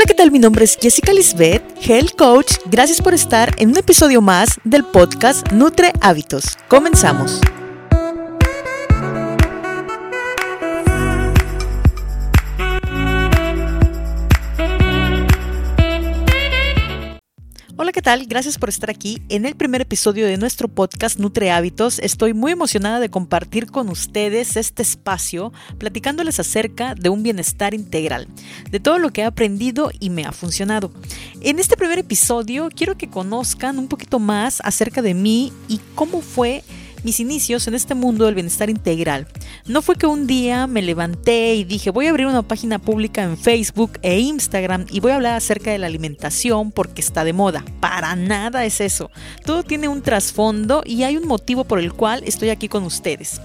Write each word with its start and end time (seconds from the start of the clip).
Hola, 0.00 0.06
¿qué 0.06 0.14
tal? 0.14 0.30
Mi 0.30 0.38
nombre 0.38 0.64
es 0.64 0.78
Jessica 0.80 1.12
Lisbeth, 1.12 1.62
Health 1.78 2.16
Coach. 2.16 2.54
Gracias 2.70 3.02
por 3.02 3.12
estar 3.12 3.54
en 3.58 3.68
un 3.68 3.76
episodio 3.76 4.22
más 4.22 4.58
del 4.64 4.82
podcast 4.82 5.52
Nutre 5.52 5.92
Hábitos. 6.00 6.56
Comenzamos. 6.68 7.38
Hola, 17.90 17.94
¿qué 17.94 18.02
tal? 18.02 18.26
Gracias 18.26 18.56
por 18.56 18.68
estar 18.68 18.88
aquí 18.88 19.20
en 19.28 19.46
el 19.46 19.56
primer 19.56 19.80
episodio 19.80 20.24
de 20.24 20.36
nuestro 20.36 20.68
podcast 20.68 21.18
Nutre 21.18 21.50
Hábitos. 21.50 21.98
Estoy 21.98 22.34
muy 22.34 22.52
emocionada 22.52 23.00
de 23.00 23.10
compartir 23.10 23.66
con 23.66 23.88
ustedes 23.88 24.56
este 24.56 24.82
espacio 24.82 25.52
platicándoles 25.76 26.38
acerca 26.38 26.94
de 26.94 27.08
un 27.08 27.24
bienestar 27.24 27.74
integral, 27.74 28.28
de 28.70 28.78
todo 28.78 29.00
lo 29.00 29.10
que 29.10 29.22
he 29.22 29.24
aprendido 29.24 29.90
y 29.98 30.10
me 30.10 30.24
ha 30.24 30.30
funcionado. 30.30 30.92
En 31.40 31.58
este 31.58 31.76
primer 31.76 31.98
episodio 31.98 32.68
quiero 32.72 32.96
que 32.96 33.10
conozcan 33.10 33.76
un 33.80 33.88
poquito 33.88 34.20
más 34.20 34.60
acerca 34.62 35.02
de 35.02 35.14
mí 35.14 35.52
y 35.66 35.80
cómo 35.96 36.20
fue 36.20 36.62
mis 37.02 37.20
inicios 37.20 37.66
en 37.66 37.74
este 37.74 37.94
mundo 37.94 38.26
del 38.26 38.34
bienestar 38.34 38.70
integral. 38.70 39.26
No 39.66 39.82
fue 39.82 39.96
que 39.96 40.06
un 40.06 40.26
día 40.26 40.66
me 40.66 40.82
levanté 40.82 41.54
y 41.54 41.64
dije 41.64 41.90
voy 41.90 42.06
a 42.06 42.10
abrir 42.10 42.26
una 42.26 42.42
página 42.42 42.78
pública 42.78 43.22
en 43.22 43.36
Facebook 43.36 43.98
e 44.02 44.20
Instagram 44.20 44.86
y 44.90 45.00
voy 45.00 45.12
a 45.12 45.16
hablar 45.16 45.34
acerca 45.34 45.70
de 45.70 45.78
la 45.78 45.86
alimentación 45.86 46.72
porque 46.72 47.00
está 47.00 47.24
de 47.24 47.32
moda. 47.32 47.64
Para 47.80 48.16
nada 48.16 48.64
es 48.64 48.80
eso. 48.80 49.10
Todo 49.44 49.62
tiene 49.62 49.88
un 49.88 50.02
trasfondo 50.02 50.82
y 50.84 51.02
hay 51.02 51.16
un 51.16 51.26
motivo 51.26 51.64
por 51.64 51.78
el 51.78 51.92
cual 51.92 52.22
estoy 52.26 52.50
aquí 52.50 52.68
con 52.68 52.84
ustedes. 52.84 53.40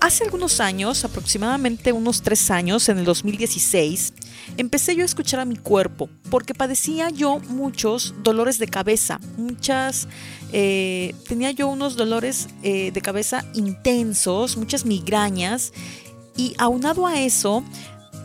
Hace 0.00 0.24
algunos 0.24 0.60
años, 0.60 1.04
aproximadamente 1.04 1.92
unos 1.92 2.22
tres 2.22 2.50
años, 2.50 2.88
en 2.88 2.98
el 2.98 3.04
2016, 3.04 4.14
empecé 4.56 4.94
yo 4.96 5.02
a 5.02 5.04
escuchar 5.04 5.40
a 5.40 5.44
mi 5.44 5.56
cuerpo 5.56 6.08
porque 6.30 6.54
padecía 6.54 7.10
yo 7.10 7.40
muchos 7.48 8.14
dolores 8.22 8.58
de 8.58 8.68
cabeza, 8.68 9.20
muchas, 9.36 10.08
eh, 10.52 11.14
tenía 11.28 11.50
yo 11.50 11.68
unos 11.68 11.96
dolores 11.96 12.48
eh, 12.62 12.90
de 12.92 13.00
cabeza 13.00 13.44
intensos, 13.54 14.56
muchas 14.56 14.84
migrañas 14.84 15.72
y 16.36 16.54
aunado 16.58 17.06
a 17.06 17.20
eso, 17.20 17.64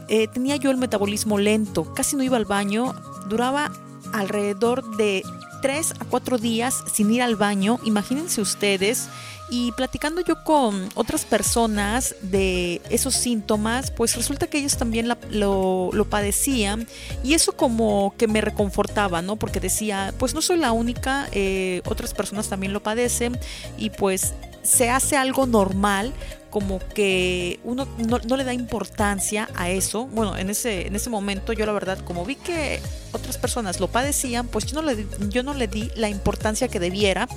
eh, 0.07 0.27
tenía 0.27 0.55
yo 0.55 0.71
el 0.71 0.77
metabolismo 0.77 1.37
lento, 1.37 1.93
casi 1.93 2.15
no 2.15 2.23
iba 2.23 2.37
al 2.37 2.45
baño, 2.45 2.93
duraba 3.27 3.71
alrededor 4.13 4.97
de 4.97 5.23
tres 5.61 5.93
a 5.99 6.05
cuatro 6.05 6.37
días 6.37 6.83
sin 6.93 7.11
ir 7.11 7.21
al 7.21 7.35
baño, 7.35 7.79
imagínense 7.83 8.39
ustedes, 8.39 9.09
y 9.49 9.71
platicando 9.73 10.21
yo 10.21 10.43
con 10.43 10.89
otras 10.95 11.25
personas 11.25 12.15
de 12.21 12.81
esos 12.89 13.13
síntomas, 13.13 13.91
pues 13.91 14.15
resulta 14.15 14.47
que 14.47 14.57
ellos 14.57 14.77
también 14.77 15.07
lo, 15.29 16.07
padecían 16.09 16.87
y 17.23 17.33
eso 17.33 17.53
como 17.53 18.13
que 18.17 18.27
me 18.27 18.41
reconfortaba, 18.41 19.21
¿no? 19.21 19.35
Porque 19.35 19.59
decía, 19.59 20.13
pues 20.17 20.33
no 20.33 20.41
soy 20.41 20.57
la 20.57 20.71
única, 20.71 21.27
eh, 21.31 21.81
otras 21.85 22.13
personas 22.13 22.49
también 22.49 22.73
lo 22.73 22.81
padecen 22.81 23.37
y 23.77 23.89
pues 23.89 24.33
se 24.63 24.89
hace 24.89 25.15
algo 25.15 25.45
normal 25.45 26.13
como 26.49 26.79
que 26.79 27.59
uno 27.65 27.85
no, 27.97 28.37
le 28.37 28.43
da 28.45 28.53
importancia 28.53 29.49
a 29.55 29.69
eso. 29.69 30.07
Bueno, 30.07 30.37
en 30.37 30.49
ese, 30.49 30.87
en 30.87 30.95
ese 30.95 31.09
momento 31.09 31.51
yo 31.51 31.65
la 31.65 31.73
verdad, 31.73 31.99
como 31.99 32.23
vi 32.23 32.35
que 32.35 32.79
otras 33.11 33.37
personas 33.37 33.79
lo 33.79 33.89
padecían, 33.89 34.47
pues 34.47 34.65
yo 34.65 34.81
no 34.81 34.87
le, 34.87 35.05
yo 35.29 35.43
no 35.43 35.53
le 35.53 35.67
di 35.67 35.91
la 35.97 36.07
importancia 36.07 36.69
que 36.69 36.79
debiera 36.79 37.27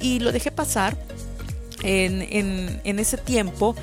y 0.00 0.18
lo 0.18 0.32
dejé 0.32 0.50
pasar 0.50 0.96
en, 1.86 2.98
ese 2.98 3.16
tiempo. 3.16 3.74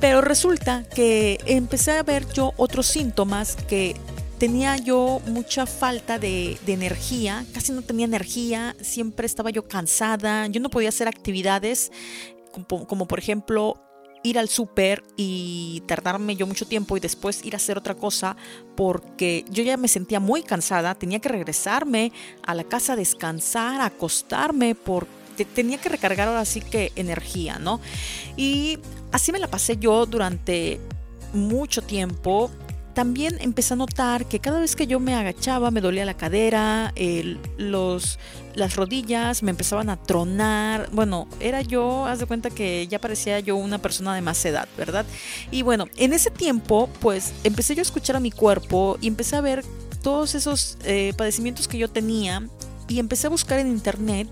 Pero 0.00 0.20
resulta 0.20 0.84
que 0.94 1.38
empecé 1.46 1.92
a 1.92 2.02
ver 2.02 2.26
yo 2.32 2.52
otros 2.56 2.86
síntomas 2.86 3.56
que 3.68 3.94
tenía 4.38 4.76
yo 4.76 5.20
mucha 5.26 5.66
falta 5.66 6.18
de, 6.18 6.58
energía, 6.66 7.44
casi 7.54 7.72
no 7.72 7.82
tenía 7.82 8.06
energía, 8.06 8.74
siempre 8.80 9.26
estaba 9.26 9.50
yo 9.50 9.68
cansada, 9.68 10.48
yo 10.48 10.60
no 10.60 10.70
podía 10.70 10.88
hacer 10.88 11.06
actividades 11.06 11.92
como, 12.68 13.06
por 13.06 13.18
ejemplo 13.18 13.80
ir 14.24 14.38
al 14.38 14.48
súper 14.48 15.02
y 15.16 15.82
tardarme 15.86 16.36
yo 16.36 16.46
mucho 16.46 16.66
tiempo 16.66 16.96
y 16.96 17.00
después 17.00 17.44
ir 17.44 17.54
a 17.54 17.56
hacer 17.56 17.76
otra 17.76 17.96
cosa 17.96 18.36
porque 18.76 19.44
yo 19.50 19.64
ya 19.64 19.76
me 19.76 19.88
sentía 19.88 20.20
muy 20.20 20.42
cansada, 20.42 20.94
tenía 20.94 21.18
que 21.18 21.28
regresarme 21.28 22.12
a 22.44 22.54
la 22.54 22.62
casa 22.62 22.92
a 22.92 22.96
descansar, 22.96 23.80
acostarme 23.80 24.76
porque 24.76 25.21
tenía 25.44 25.78
que 25.78 25.88
recargar 25.88 26.28
ahora 26.28 26.44
sí 26.44 26.60
que 26.60 26.92
energía, 26.96 27.58
¿no? 27.58 27.80
Y 28.36 28.78
así 29.12 29.32
me 29.32 29.38
la 29.38 29.48
pasé 29.48 29.76
yo 29.76 30.06
durante 30.06 30.80
mucho 31.32 31.82
tiempo. 31.82 32.50
También 32.94 33.38
empecé 33.40 33.72
a 33.72 33.76
notar 33.78 34.26
que 34.26 34.38
cada 34.38 34.60
vez 34.60 34.76
que 34.76 34.86
yo 34.86 35.00
me 35.00 35.14
agachaba 35.14 35.70
me 35.70 35.80
dolía 35.80 36.04
la 36.04 36.14
cadera, 36.14 36.92
los, 37.56 38.18
las 38.54 38.76
rodillas 38.76 39.42
me 39.42 39.50
empezaban 39.50 39.88
a 39.88 39.96
tronar. 39.96 40.90
Bueno, 40.92 41.26
era 41.40 41.62
yo, 41.62 42.04
haz 42.04 42.18
de 42.18 42.26
cuenta 42.26 42.50
que 42.50 42.86
ya 42.88 43.00
parecía 43.00 43.40
yo 43.40 43.56
una 43.56 43.78
persona 43.78 44.14
de 44.14 44.20
más 44.20 44.44
edad, 44.44 44.68
¿verdad? 44.76 45.06
Y 45.50 45.62
bueno, 45.62 45.86
en 45.96 46.12
ese 46.12 46.30
tiempo 46.30 46.90
pues 47.00 47.32
empecé 47.44 47.74
yo 47.74 47.80
a 47.80 47.82
escuchar 47.82 48.16
a 48.16 48.20
mi 48.20 48.30
cuerpo 48.30 48.98
y 49.00 49.08
empecé 49.08 49.36
a 49.36 49.40
ver 49.40 49.64
todos 50.02 50.34
esos 50.34 50.76
eh, 50.84 51.14
padecimientos 51.16 51.68
que 51.68 51.78
yo 51.78 51.88
tenía 51.88 52.42
y 52.88 52.98
empecé 52.98 53.28
a 53.28 53.30
buscar 53.30 53.58
en 53.58 53.68
internet 53.68 54.28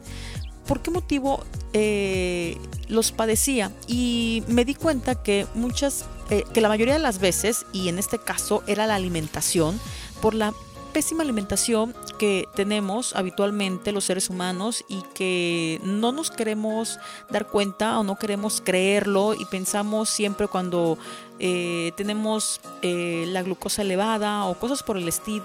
por 0.71 0.83
qué 0.83 0.93
motivo 0.93 1.45
eh, 1.73 2.57
los 2.87 3.11
padecía 3.11 3.73
y 3.89 4.45
me 4.47 4.65
di 4.65 4.77
cuenta 4.77 5.21
que 5.21 5.49
muchas, 5.57 6.05
eh, 6.31 6.45
que 6.55 6.61
la 6.61 6.69
mayoría 6.69 6.95
de 6.95 7.01
las 7.01 7.19
veces, 7.19 7.67
y 7.73 7.89
en 7.89 7.99
este 7.99 8.19
caso 8.19 8.63
era 8.69 8.87
la 8.87 8.95
alimentación, 8.95 9.81
por 10.23 10.33
la 10.33 10.55
pésima 10.93 11.25
alimentación 11.25 11.93
que 12.21 12.47
tenemos 12.55 13.17
habitualmente 13.17 13.91
los 13.91 14.05
seres 14.05 14.31
humanos 14.31 14.85
y 14.89 15.03
que 15.13 15.81
no 15.83 16.13
nos 16.13 16.31
queremos 16.31 17.01
dar 17.31 17.49
cuenta 17.49 17.99
o 17.99 18.05
no 18.05 18.15
queremos 18.15 18.63
creerlo 18.65 19.35
y 19.35 19.45
pensamos 19.47 20.09
siempre 20.09 20.47
cuando 20.47 20.99
eh, 21.41 21.91
tenemos 21.97 22.61
la 22.83 23.43
glucosa 23.43 23.83
elevada 23.83 24.45
o 24.45 24.55
cosas 24.55 24.85
por 24.85 24.97
el, 24.97 25.09
estilo 25.09 25.45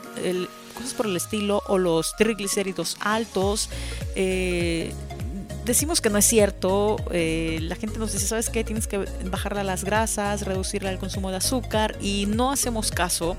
cosas 0.76 0.94
por 0.94 1.08
el 1.08 1.16
estilo 1.16 1.64
o 1.68 1.80
los 1.80 2.16
triglicéridos 2.16 2.98
altos 3.00 3.70
decimos 5.66 6.02
que 6.02 6.10
no 6.10 6.18
es 6.18 6.26
cierto, 6.26 6.98
eh, 7.12 7.60
la 7.62 7.76
gente 7.76 8.00
nos 8.00 8.14
dice, 8.14 8.28
¿sabes 8.28 8.50
qué? 8.50 8.64
Tienes 8.64 8.88
que 8.88 9.06
bajarle 9.30 9.64
las 9.64 9.84
grasas, 9.84 10.44
reducirle 10.44 10.90
el 10.90 11.00
consumo 11.00 11.32
de 11.32 11.38
azúcar 11.38 11.96
y 12.00 12.26
no 12.28 12.52
hacemos 12.52 12.92
caso. 12.92 13.36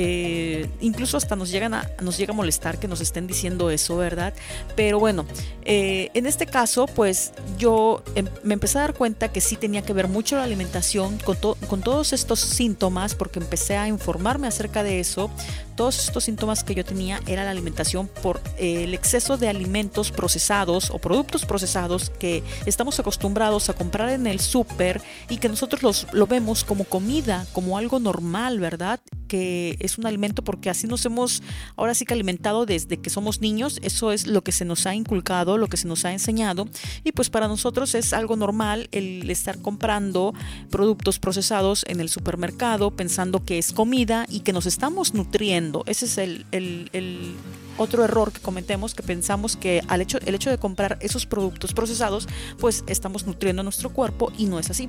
Eh, 0.00 0.70
incluso 0.80 1.16
hasta 1.16 1.34
nos, 1.34 1.50
llegan 1.50 1.74
a, 1.74 1.90
nos 2.00 2.16
llega 2.18 2.32
a 2.32 2.36
molestar 2.36 2.78
que 2.78 2.86
nos 2.86 3.00
estén 3.00 3.26
diciendo 3.26 3.68
eso, 3.68 3.96
¿verdad? 3.96 4.32
Pero 4.76 5.00
bueno, 5.00 5.26
eh, 5.64 6.10
en 6.14 6.26
este 6.26 6.46
caso, 6.46 6.86
pues 6.86 7.32
yo 7.58 8.04
em, 8.14 8.28
me 8.44 8.54
empecé 8.54 8.78
a 8.78 8.82
dar 8.82 8.94
cuenta 8.94 9.32
que 9.32 9.40
sí 9.40 9.56
tenía 9.56 9.82
que 9.82 9.92
ver 9.92 10.06
mucho 10.06 10.36
la 10.36 10.44
alimentación 10.44 11.18
con, 11.18 11.36
con 11.68 11.80
todos 11.80 12.12
estos 12.12 12.38
síntomas, 12.38 13.16
porque 13.16 13.40
empecé 13.40 13.76
a 13.76 13.88
informarme 13.88 14.46
acerca 14.46 14.84
de 14.84 15.00
eso. 15.00 15.32
Todos 15.74 15.98
estos 15.98 16.22
síntomas 16.22 16.62
que 16.62 16.76
yo 16.76 16.84
tenía 16.84 17.20
era 17.26 17.42
la 17.42 17.50
alimentación 17.50 18.06
por 18.06 18.40
el 18.56 18.94
exceso 18.94 19.36
de 19.36 19.48
alimentos 19.48 20.12
procesados 20.12 20.90
o 20.90 21.00
productos 21.00 21.44
procesados 21.44 22.10
que 22.10 22.44
estamos 22.66 23.00
acostumbrados 23.00 23.68
a 23.68 23.72
comprar 23.72 24.10
en 24.10 24.28
el 24.28 24.38
súper 24.38 25.02
y 25.28 25.38
que 25.38 25.48
nosotros 25.48 25.82
los, 25.82 26.06
lo 26.12 26.28
vemos 26.28 26.62
como 26.62 26.84
comida, 26.84 27.46
como 27.52 27.78
algo 27.78 27.98
normal, 27.98 28.60
¿verdad? 28.60 29.00
Que 29.28 29.76
es 29.80 29.98
un 29.98 30.06
alimento 30.06 30.42
porque 30.42 30.70
así 30.70 30.86
nos 30.86 31.04
hemos 31.04 31.42
ahora 31.76 31.94
sí 31.94 32.04
que 32.04 32.14
alimentado 32.14 32.66
desde 32.66 32.96
que 32.96 33.10
somos 33.10 33.40
niños, 33.40 33.78
eso 33.82 34.10
es 34.12 34.26
lo 34.26 34.42
que 34.42 34.52
se 34.52 34.64
nos 34.64 34.86
ha 34.86 34.94
inculcado, 34.94 35.58
lo 35.58 35.68
que 35.68 35.76
se 35.76 35.86
nos 35.86 36.04
ha 36.04 36.12
enseñado. 36.12 36.66
Y 37.04 37.12
pues 37.12 37.30
para 37.30 37.48
nosotros 37.48 37.94
es 37.94 38.12
algo 38.12 38.36
normal 38.36 38.88
el 38.92 39.30
estar 39.30 39.58
comprando 39.60 40.34
productos 40.70 41.18
procesados 41.18 41.84
en 41.88 42.00
el 42.00 42.08
supermercado 42.08 42.90
pensando 42.90 43.44
que 43.44 43.58
es 43.58 43.72
comida 43.72 44.26
y 44.28 44.40
que 44.40 44.52
nos 44.52 44.66
estamos 44.66 45.14
nutriendo. 45.14 45.84
Ese 45.86 46.06
es 46.06 46.18
el, 46.18 46.46
el, 46.52 47.36
otro 47.76 48.04
error 48.04 48.32
que 48.32 48.40
cometemos, 48.40 48.94
que 48.94 49.04
pensamos 49.04 49.56
que 49.56 49.82
al 49.86 50.00
hecho, 50.00 50.18
el 50.26 50.34
hecho 50.34 50.50
de 50.50 50.58
comprar 50.58 50.98
esos 51.00 51.26
productos 51.26 51.72
procesados, 51.74 52.26
pues 52.58 52.82
estamos 52.88 53.24
nutriendo 53.24 53.62
nuestro 53.62 53.90
cuerpo 53.90 54.32
y 54.36 54.46
no 54.46 54.58
es 54.58 54.68
así 54.70 54.88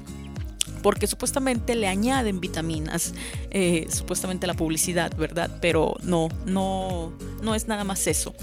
porque 0.81 1.07
supuestamente 1.07 1.75
le 1.75 1.87
añaden 1.87 2.39
vitaminas, 2.39 3.13
eh, 3.51 3.87
supuestamente 3.89 4.47
la 4.47 4.53
publicidad, 4.53 5.15
¿verdad? 5.15 5.49
Pero 5.61 5.95
no, 6.03 6.29
no, 6.45 7.11
no 7.41 7.55
es 7.55 7.67
nada 7.67 7.83
más 7.83 8.07
eso. 8.07 8.33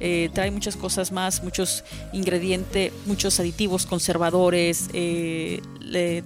Eh, 0.00 0.30
trae 0.34 0.50
muchas 0.50 0.76
cosas 0.76 1.12
más, 1.12 1.42
muchos 1.42 1.84
ingredientes, 2.12 2.92
muchos 3.06 3.38
aditivos, 3.40 3.86
conservadores, 3.86 4.88
eh, 4.92 5.62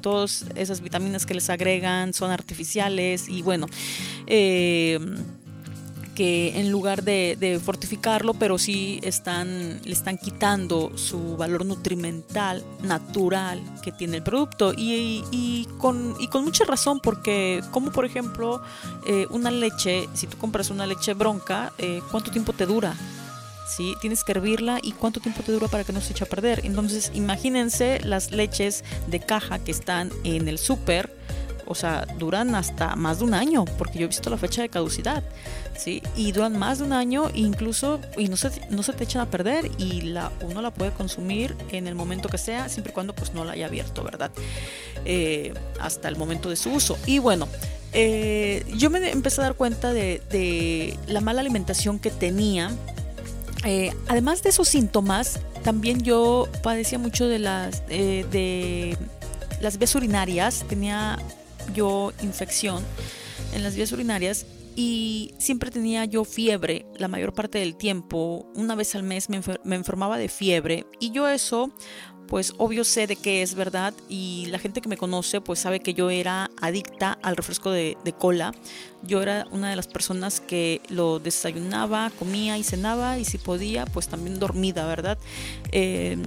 todas 0.01 0.47
esas 0.55 0.81
vitaminas 0.81 1.27
que 1.27 1.35
les 1.35 1.51
agregan 1.51 2.15
son 2.15 2.31
artificiales 2.31 3.29
y 3.29 3.43
bueno. 3.43 3.67
Que 6.19 6.59
en 6.59 6.73
lugar 6.73 7.05
de, 7.05 7.61
fortificarlo, 7.65 8.35
pero 8.35 8.59
sí 8.59 8.99
están, 9.05 9.81
le 9.85 9.93
están 9.93 10.19
quitando 10.19 10.91
su 10.99 11.37
valor 11.37 11.65
nutrimental 11.65 12.65
natural 12.83 13.63
que 13.85 13.93
tiene 13.93 14.17
el 14.17 14.25
producto. 14.25 14.73
Y, 14.77 15.69
con, 15.79 16.17
con 16.33 16.43
mucha 16.43 16.65
razón, 16.65 16.99
porque 17.01 17.63
como 17.71 17.93
por 17.93 18.05
ejemplo 18.05 18.61
eh, 19.07 19.29
una 19.31 19.53
leche, 19.53 20.09
si 20.15 20.27
tú 20.27 20.37
compras 20.39 20.71
una 20.71 20.87
leche 20.87 21.15
bronca, 21.15 21.73
eh, 21.79 22.01
¿cuánto 22.11 22.33
tiempo 22.33 22.53
te 22.53 22.67
dura? 22.67 22.97
¿Sí? 23.77 23.95
Tienes 24.01 24.25
que 24.25 24.33
hervirla 24.33 24.81
y 24.83 24.93
cuánto 24.93 25.21
tiempo 25.21 25.45
te 25.45 25.53
dura 25.53 25.69
para 25.69 25.85
que 25.85 25.93
no 25.93 26.01
se 26.01 26.15
eche 26.15 26.25
a 26.25 26.27
perder. 26.27 26.63
Entonces 26.65 27.13
imagínense 27.15 28.01
las 28.01 28.33
leches 28.33 28.83
de 29.07 29.21
caja 29.21 29.61
que 29.61 29.71
están 29.71 30.11
en 30.25 30.49
el 30.49 30.59
súper 30.59 31.18
o 31.69 31.75
sea, 31.75 32.07
duran 32.19 32.55
hasta 32.55 32.97
más 32.97 33.19
de 33.19 33.25
un 33.25 33.35
año, 33.35 33.65
porque 33.77 33.99
yo 33.99 34.05
he 34.07 34.09
visto 34.09 34.31
la 34.31 34.39
fecha 34.39 34.63
de 34.63 34.71
caducidad, 34.71 35.23
¿sí? 35.77 36.03
Y 36.17 36.33
duran 36.33 36.59
más 36.59 36.79
de 36.79 36.85
un 36.85 36.95
año 36.95 37.31
incluso, 37.35 38.01
y 38.17 38.29
no 38.29 38.37
se, 38.37 38.51
no 38.71 38.83
se 38.83 38.95
te 38.95 39.05
echan 39.05 39.21
a 39.21 39.31
perder, 39.31 39.71
y 39.77 40.01
la, 40.01 40.33
uno 40.41 40.63
la 40.63 40.73
puede 40.73 40.93
consumir 40.93 41.55
en 41.71 41.87
el 41.87 41.95
momento 41.95 42.29
que 42.29 42.39
sea, 42.39 42.69
siempre 42.69 42.93
y 42.93 42.95
cuando 42.95 43.15
pues 43.15 43.35
no 43.35 43.45
la 43.45 43.53
haya 43.53 43.67
abierto, 43.67 44.03
¿verdad? 44.03 44.31
Eh, 45.05 45.53
hasta 45.79 46.09
el 46.09 46.17
momento 46.17 46.49
de 46.49 46.57
su 46.57 46.71
uso. 46.71 46.99
Y 47.07 47.19
bueno, 47.19 47.49
eh, 47.93 48.65
yo 48.77 48.89
me 48.89 49.11
empecé 49.11 49.43
a 49.43 49.45
dar 49.45 49.55
cuenta 49.55 49.93
de, 49.93 50.97
la 51.07 51.21
mala 51.21 51.41
alimentación 51.41 51.99
que 51.99 52.11
tenía. 52.11 52.71
Eh, 53.65 53.93
además 54.07 54.43
de 54.43 54.51
esos 54.51 54.69
síntomas, 54.69 55.41
también 55.65 56.03
yo 56.03 56.49
padecía 56.63 56.99
mucho 56.99 57.29
de 57.29 57.39
las, 57.39 57.87
de 57.89 58.97
las 59.61 59.79
vías 59.79 59.95
urinarias, 59.95 60.65
tenía 60.69 61.19
yo 61.75 62.13
infección 62.23 62.85
en 63.53 63.63
las 63.63 63.75
vías 63.75 63.93
urinarias 63.93 64.47
y 64.77 65.35
siempre 65.39 65.73
tenía 65.73 66.05
yo 66.05 66.25
fiebre 66.25 66.87
la 66.97 67.09
mayor 67.09 67.33
parte 67.33 67.59
del 67.59 67.75
tiempo. 67.75 68.47
Una 68.55 68.77
vez 68.77 68.95
al 68.95 69.03
mes 69.03 69.29
me, 69.29 69.41
enfermaba 69.75 70.19
de 70.19 70.29
fiebre 70.29 70.87
y 71.01 71.11
yo 71.11 71.29
eso 71.29 71.73
pues 72.29 72.53
obvio 72.59 72.85
sé 72.85 73.07
de 73.07 73.17
qué 73.17 73.43
es 73.43 73.55
verdad 73.55 73.95
y 74.09 74.47
la 74.51 74.59
gente 74.59 74.81
que 74.81 74.89
me 74.89 74.97
conoce 74.97 75.41
pues 75.41 75.59
sabe 75.59 75.81
que 75.81 75.95
yo 75.95 76.11
era 76.11 76.51
adicta 76.61 77.19
al 77.23 77.37
refresco 77.37 77.73
de, 77.73 77.97
cola. 78.19 78.55
Yo 79.03 79.21
era 79.21 79.49
una 79.51 79.71
de 79.71 79.77
las 79.77 79.89
personas 79.89 80.41
que 80.41 80.81
lo 80.89 81.19
desayunaba, 81.19 82.13
comía 82.17 82.57
y 82.57 82.63
cenaba 82.63 83.19
y 83.19 83.25
si 83.25 83.39
podía 83.39 83.85
pues 83.87 84.07
también 84.07 84.39
dormida, 84.39 84.87
¿verdad? 84.87 85.19
Eh, 85.73 86.19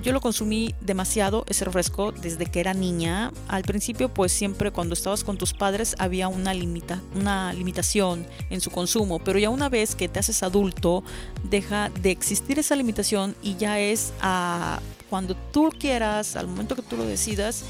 yo 0.00 0.12
lo 0.12 0.20
consumí 0.20 0.74
demasiado 0.80 1.44
ese 1.48 1.64
refresco 1.64 2.12
desde 2.12 2.46
que 2.46 2.60
era 2.60 2.74
niña. 2.74 3.32
Al 3.48 3.62
principio, 3.62 4.08
pues 4.08 4.32
siempre 4.32 4.70
cuando 4.70 4.94
estabas 4.94 5.24
con 5.24 5.36
tus 5.36 5.52
padres 5.52 5.94
había 5.98 6.28
una, 6.28 6.54
limita, 6.54 7.00
una 7.14 7.52
limitación 7.52 8.26
en 8.50 8.60
su 8.60 8.70
consumo, 8.70 9.18
pero 9.18 9.38
ya 9.38 9.50
una 9.50 9.68
vez 9.68 9.94
que 9.94 10.08
te 10.08 10.18
haces 10.18 10.42
adulto, 10.42 11.04
deja 11.44 11.90
de 11.90 12.10
existir 12.10 12.58
esa 12.58 12.76
limitación 12.76 13.34
y 13.42 13.56
ya 13.56 13.78
es 13.78 14.12
a 14.20 14.80
cuando 15.10 15.34
tú 15.52 15.70
quieras, 15.78 16.36
al 16.36 16.46
momento 16.46 16.74
que 16.74 16.80
tú 16.80 16.96
lo 16.96 17.04
decidas 17.04 17.64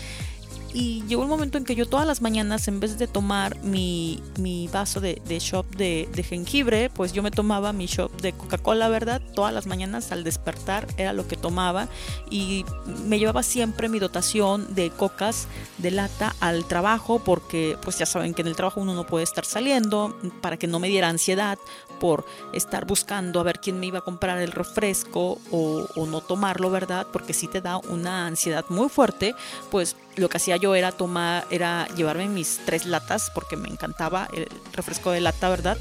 y 0.74 1.02
llegó 1.06 1.22
un 1.22 1.28
momento 1.28 1.58
en 1.58 1.64
que 1.64 1.74
yo 1.74 1.86
todas 1.86 2.06
las 2.06 2.22
mañanas, 2.22 2.66
en 2.68 2.80
vez 2.80 2.98
de 2.98 3.06
tomar 3.06 3.62
mi, 3.62 4.22
mi 4.38 4.68
vaso 4.68 5.00
de, 5.00 5.20
de 5.26 5.38
shop 5.38 5.66
de, 5.76 6.08
de, 6.14 6.22
jengibre, 6.22 6.90
pues 6.90 7.12
yo 7.12 7.22
me 7.22 7.30
tomaba 7.30 7.72
mi 7.72 7.86
shop 7.86 8.10
de 8.20 8.32
Coca-Cola, 8.32 8.88
¿verdad? 8.88 9.20
Todas 9.34 9.52
las 9.52 9.66
mañanas 9.66 10.12
al 10.12 10.24
despertar 10.24 10.86
era 10.96 11.12
lo 11.12 11.28
que 11.28 11.36
tomaba 11.36 11.88
y 12.30 12.64
me 13.06 13.18
llevaba 13.18 13.42
siempre 13.42 13.88
mi 13.88 13.98
dotación 13.98 14.74
de 14.74 14.90
cocas 14.90 15.46
de 15.78 15.90
lata 15.90 16.34
al 16.40 16.64
trabajo 16.64 17.18
porque 17.18 17.76
pues 17.82 17.98
ya 17.98 18.06
saben 18.06 18.32
que 18.32 18.42
en 18.42 18.48
el 18.48 18.56
trabajo 18.56 18.80
uno 18.80 18.94
no 18.94 19.06
puede 19.06 19.24
estar 19.24 19.44
saliendo 19.44 20.16
para 20.40 20.56
que 20.56 20.66
no 20.66 20.78
me 20.78 20.88
diera 20.88 21.08
ansiedad 21.08 21.58
por 22.02 22.26
estar 22.52 22.84
buscando 22.84 23.38
a 23.38 23.44
ver 23.44 23.60
quién 23.60 23.78
me 23.78 23.86
iba 23.86 24.00
a 24.00 24.02
comprar 24.02 24.38
el 24.38 24.50
refresco 24.50 25.38
o, 25.52 25.86
no 26.04 26.20
tomarlo, 26.20 26.68
¿verdad? 26.68 27.06
Porque 27.12 27.32
si 27.32 27.46
te 27.46 27.60
da 27.60 27.76
una 27.76 28.26
ansiedad 28.26 28.64
muy 28.70 28.88
fuerte, 28.88 29.36
pues 29.70 29.94
lo 30.16 30.28
que 30.28 30.38
hacía 30.38 30.56
yo 30.56 30.74
era 30.74 30.90
tomar, 30.90 31.46
era 31.52 31.86
llevarme 31.94 32.26
mis 32.26 32.58
tres 32.66 32.86
latas 32.86 33.30
porque 33.32 33.56
me 33.56 33.68
encantaba 33.68 34.28
el 34.34 34.48
refresco 34.72 35.12
de 35.12 35.20
lata, 35.20 35.48
¿verdad? 35.48 35.78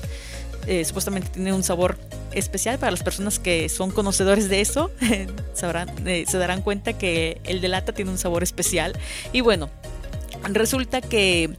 Eh, 0.67 0.85
supuestamente 0.85 1.29
tiene 1.29 1.53
un 1.53 1.63
sabor 1.63 1.97
especial 2.33 2.77
para 2.77 2.91
las 2.91 3.01
personas 3.01 3.39
que 3.39 3.67
son 3.67 3.89
conocedores 3.89 4.47
de 4.47 4.61
eso. 4.61 4.91
Sabrán, 5.55 5.89
eh, 6.07 6.25
se 6.27 6.37
darán 6.37 6.61
cuenta 6.61 6.93
que 6.93 7.41
el 7.45 7.61
de 7.61 7.67
lata 7.67 7.93
tiene 7.93 8.11
un 8.11 8.19
sabor 8.19 8.43
especial. 8.43 8.93
Y 9.33 9.41
bueno, 9.41 9.71
resulta 10.43 11.01
que 11.01 11.49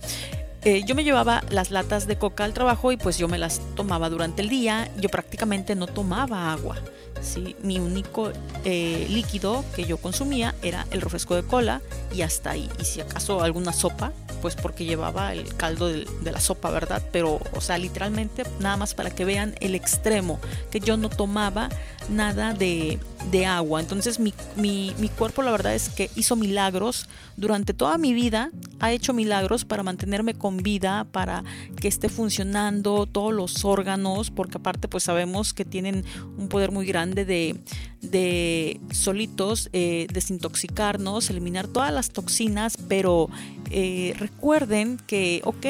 eh, 0.64 0.84
yo 0.84 0.94
me 0.94 1.02
llevaba 1.02 1.42
las 1.50 1.70
latas 1.70 2.06
de 2.06 2.16
coca 2.16 2.44
al 2.44 2.52
trabajo 2.52 2.92
y 2.92 2.96
pues 2.96 3.18
yo 3.18 3.26
me 3.26 3.38
las 3.38 3.60
tomaba 3.74 4.08
durante 4.08 4.42
el 4.42 4.48
día. 4.48 4.88
Yo 4.96 5.08
prácticamente 5.08 5.74
no 5.74 5.86
tomaba 5.86 6.52
agua. 6.52 6.76
¿sí? 7.20 7.56
Mi 7.62 7.78
único 7.78 8.30
eh, 8.64 9.06
líquido 9.10 9.64
que 9.74 9.84
yo 9.84 9.96
consumía 9.96 10.54
era 10.62 10.86
el 10.90 11.00
refresco 11.00 11.34
de 11.34 11.42
cola 11.42 11.80
y 12.14 12.22
hasta 12.22 12.50
ahí. 12.50 12.70
Y 12.78 12.84
si 12.84 13.00
acaso 13.00 13.42
alguna 13.42 13.72
sopa, 13.72 14.12
pues 14.42 14.56
porque 14.56 14.84
llevaba 14.84 15.32
el 15.32 15.54
caldo 15.54 15.86
de, 15.86 16.04
la 16.24 16.40
sopa, 16.40 16.70
¿verdad? 16.70 17.02
Pero, 17.12 17.40
o 17.54 17.60
sea, 17.60 17.78
literalmente 17.78 18.42
nada 18.58 18.76
más 18.76 18.92
para 18.92 19.10
que 19.10 19.24
vean 19.24 19.54
el 19.60 19.76
extremo, 19.76 20.40
que 20.70 20.80
yo 20.80 20.96
no 20.96 21.08
tomaba 21.08 21.68
nada 22.10 22.52
de, 22.52 22.98
agua. 23.46 23.80
Entonces 23.80 24.18
mi, 24.20 24.34
mi, 24.56 25.08
cuerpo 25.16 25.42
la 25.42 25.52
verdad 25.52 25.74
es 25.74 25.88
que 25.88 26.10
hizo 26.16 26.36
milagros 26.36 27.08
durante 27.36 27.72
toda 27.72 27.96
mi 27.96 28.12
vida, 28.12 28.50
ha 28.80 28.92
hecho 28.92 29.12
milagros 29.12 29.64
para 29.64 29.82
mantenerme 29.82 30.34
con 30.34 30.58
vida, 30.58 31.06
para 31.10 31.44
que 31.80 31.88
esté 31.88 32.08
funcionando 32.08 33.06
todos 33.06 33.32
los 33.32 33.64
órganos, 33.64 34.30
porque 34.30 34.58
aparte 34.58 34.88
pues 34.88 35.04
sabemos 35.04 35.54
que 35.54 35.64
tienen 35.64 36.04
un 36.36 36.48
poder 36.48 36.72
muy 36.72 36.84
grande 36.84 37.24
de, 37.24 37.56
de 38.02 38.80
solitos 38.90 39.70
eh, 39.72 40.06
desintoxicarnos, 40.12 41.30
eliminar 41.30 41.68
todas 41.68 41.92
las 41.92 42.10
toxinas, 42.10 42.76
pero 42.88 43.28
eh, 43.74 44.14
recuerden 44.18 44.98
que, 45.06 45.40
ok, 45.44 45.66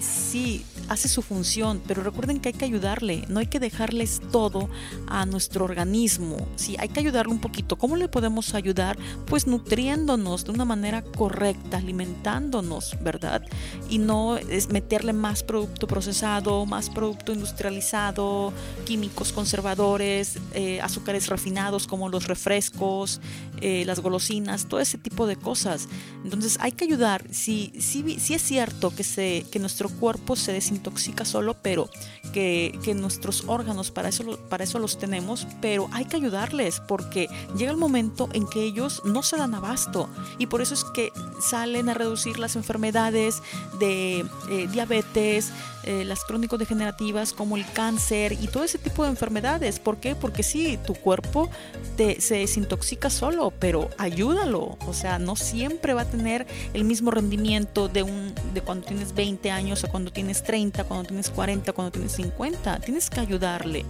sí, 0.00 0.64
hace 0.88 1.08
su 1.08 1.22
función, 1.22 1.80
pero 1.86 2.02
recuerden 2.02 2.40
que 2.40 2.48
hay 2.48 2.52
que 2.52 2.64
ayudarle, 2.64 3.24
no 3.28 3.40
hay 3.40 3.46
que 3.46 3.60
dejarles 3.60 4.20
todo 4.32 4.68
a 5.06 5.24
nuestro 5.26 5.64
organismo, 5.64 6.36
sí, 6.56 6.76
hay 6.78 6.88
que 6.88 7.00
ayudarle 7.00 7.32
un 7.32 7.40
poquito. 7.40 7.76
¿Cómo 7.76 7.96
le 7.96 8.08
podemos 8.08 8.54
ayudar? 8.54 8.98
Pues 9.26 9.46
nutriéndonos 9.46 10.44
de 10.44 10.50
una 10.50 10.64
manera 10.64 11.02
correcta, 11.02 11.78
alimentándonos, 11.78 12.96
¿verdad? 13.02 13.42
Y 13.88 13.98
no 13.98 14.36
es 14.36 14.68
meterle 14.68 15.12
más 15.12 15.42
producto 15.42 15.86
procesado, 15.86 16.66
más 16.66 16.90
producto 16.90 17.32
industrializado, 17.32 18.52
químicos 18.84 19.32
conservadores, 19.32 20.38
eh, 20.54 20.80
azúcares 20.80 21.28
refinados 21.28 21.86
como 21.86 22.08
los 22.08 22.26
refrescos, 22.26 23.20
eh, 23.60 23.84
las 23.86 24.00
golosinas, 24.00 24.66
todo 24.66 24.80
ese 24.80 24.98
tipo 24.98 25.26
de 25.26 25.36
cosas. 25.36 25.88
Entonces 26.24 26.58
hay 26.60 26.72
que 26.72 26.84
ayudar. 26.84 27.24
Si, 27.30 27.72
si, 27.80 28.18
si 28.20 28.34
es 28.34 28.42
cierto 28.42 28.94
que, 28.94 29.02
se, 29.02 29.46
que 29.50 29.58
nuestro 29.58 29.88
cuerpo 29.88 30.36
se 30.36 30.52
desintegra, 30.52 30.84
intoxica 30.84 31.24
solo, 31.24 31.56
pero 31.62 31.88
que, 32.32 32.78
que, 32.82 32.94
nuestros 32.94 33.44
órganos 33.46 33.90
para 33.90 34.08
eso, 34.08 34.38
para 34.48 34.64
eso 34.64 34.78
los 34.78 34.98
tenemos, 34.98 35.46
pero 35.60 35.88
hay 35.92 36.04
que 36.04 36.16
ayudarles 36.16 36.80
porque 36.86 37.28
llega 37.56 37.70
el 37.70 37.78
momento 37.78 38.28
en 38.32 38.46
que 38.46 38.62
ellos 38.62 39.02
no 39.04 39.22
se 39.22 39.36
dan 39.36 39.54
abasto 39.54 40.08
y 40.38 40.46
por 40.46 40.60
eso 40.60 40.74
es 40.74 40.84
que 40.84 41.10
salen 41.40 41.88
a 41.88 41.94
reducir 41.94 42.38
las 42.38 42.56
enfermedades 42.56 43.42
de 43.78 44.26
eh, 44.50 44.68
diabetes, 44.70 45.52
eh, 45.86 46.04
las 46.04 46.24
crónicos 46.24 46.58
degenerativas 46.58 47.32
como 47.32 47.56
el 47.56 47.64
cáncer 47.72 48.32
y 48.32 48.48
todo 48.48 48.64
ese 48.64 48.78
tipo 48.78 49.04
de 49.04 49.10
enfermedades. 49.10 49.78
¿Por 49.78 49.98
qué? 49.98 50.14
Porque 50.14 50.42
sí, 50.42 50.78
tu 50.86 50.94
cuerpo 50.94 51.50
te, 51.96 52.20
se 52.20 52.36
desintoxica 52.36 53.10
solo, 53.10 53.52
pero 53.58 53.90
ayúdalo. 53.98 54.78
O 54.86 54.92
sea, 54.92 55.18
no 55.18 55.36
siempre 55.36 55.94
va 55.94 56.02
a 56.02 56.06
tener 56.06 56.46
el 56.72 56.84
mismo 56.84 57.10
rendimiento 57.10 57.88
de, 57.88 58.02
un, 58.02 58.34
de 58.52 58.60
cuando 58.60 58.86
tienes 58.86 59.14
20 59.14 59.50
años 59.50 59.84
a 59.84 59.88
cuando 59.88 60.10
tienes 60.10 60.42
30, 60.42 60.84
cuando 60.84 61.08
tienes 61.08 61.30
40, 61.30 61.72
cuando 61.72 61.92
tienes 61.92 62.12
50. 62.12 62.80
Tienes 62.80 63.10
que 63.10 63.20
ayudarle. 63.20 63.84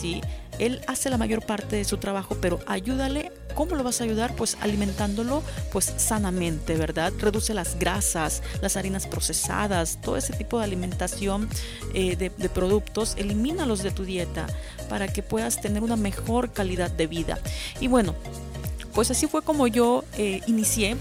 ¿Sí? 0.00 0.20
Él 0.58 0.80
hace 0.86 1.10
la 1.10 1.18
mayor 1.18 1.44
parte 1.44 1.76
de 1.76 1.84
su 1.84 1.98
trabajo, 1.98 2.36
pero 2.40 2.60
ayúdale. 2.66 3.32
¿Cómo 3.54 3.74
lo 3.74 3.82
vas 3.82 4.00
a 4.00 4.04
ayudar? 4.04 4.34
Pues 4.36 4.56
alimentándolo 4.60 5.42
pues 5.72 5.92
sanamente, 5.96 6.76
¿verdad? 6.76 7.12
Reduce 7.18 7.54
las 7.54 7.78
grasas, 7.78 8.42
las 8.60 8.76
harinas 8.76 9.06
procesadas, 9.06 9.98
todo 10.02 10.16
ese 10.16 10.34
tipo 10.34 10.58
de 10.58 10.64
alimentación 10.64 11.48
eh, 11.94 12.16
de, 12.16 12.30
productos, 12.48 13.14
elimínalos 13.16 13.82
de 13.82 13.90
tu 13.90 14.04
dieta 14.04 14.46
para 14.88 15.08
que 15.08 15.22
puedas 15.22 15.60
tener 15.60 15.82
una 15.82 15.96
mejor 15.96 16.52
calidad 16.52 16.90
de 16.90 17.06
vida. 17.06 17.38
Y 17.80 17.88
bueno, 17.88 18.14
pues 18.94 19.10
así 19.10 19.26
fue 19.26 19.42
como 19.42 19.66
yo 19.66 20.04
eh, 20.18 20.40
inicié 20.46 20.96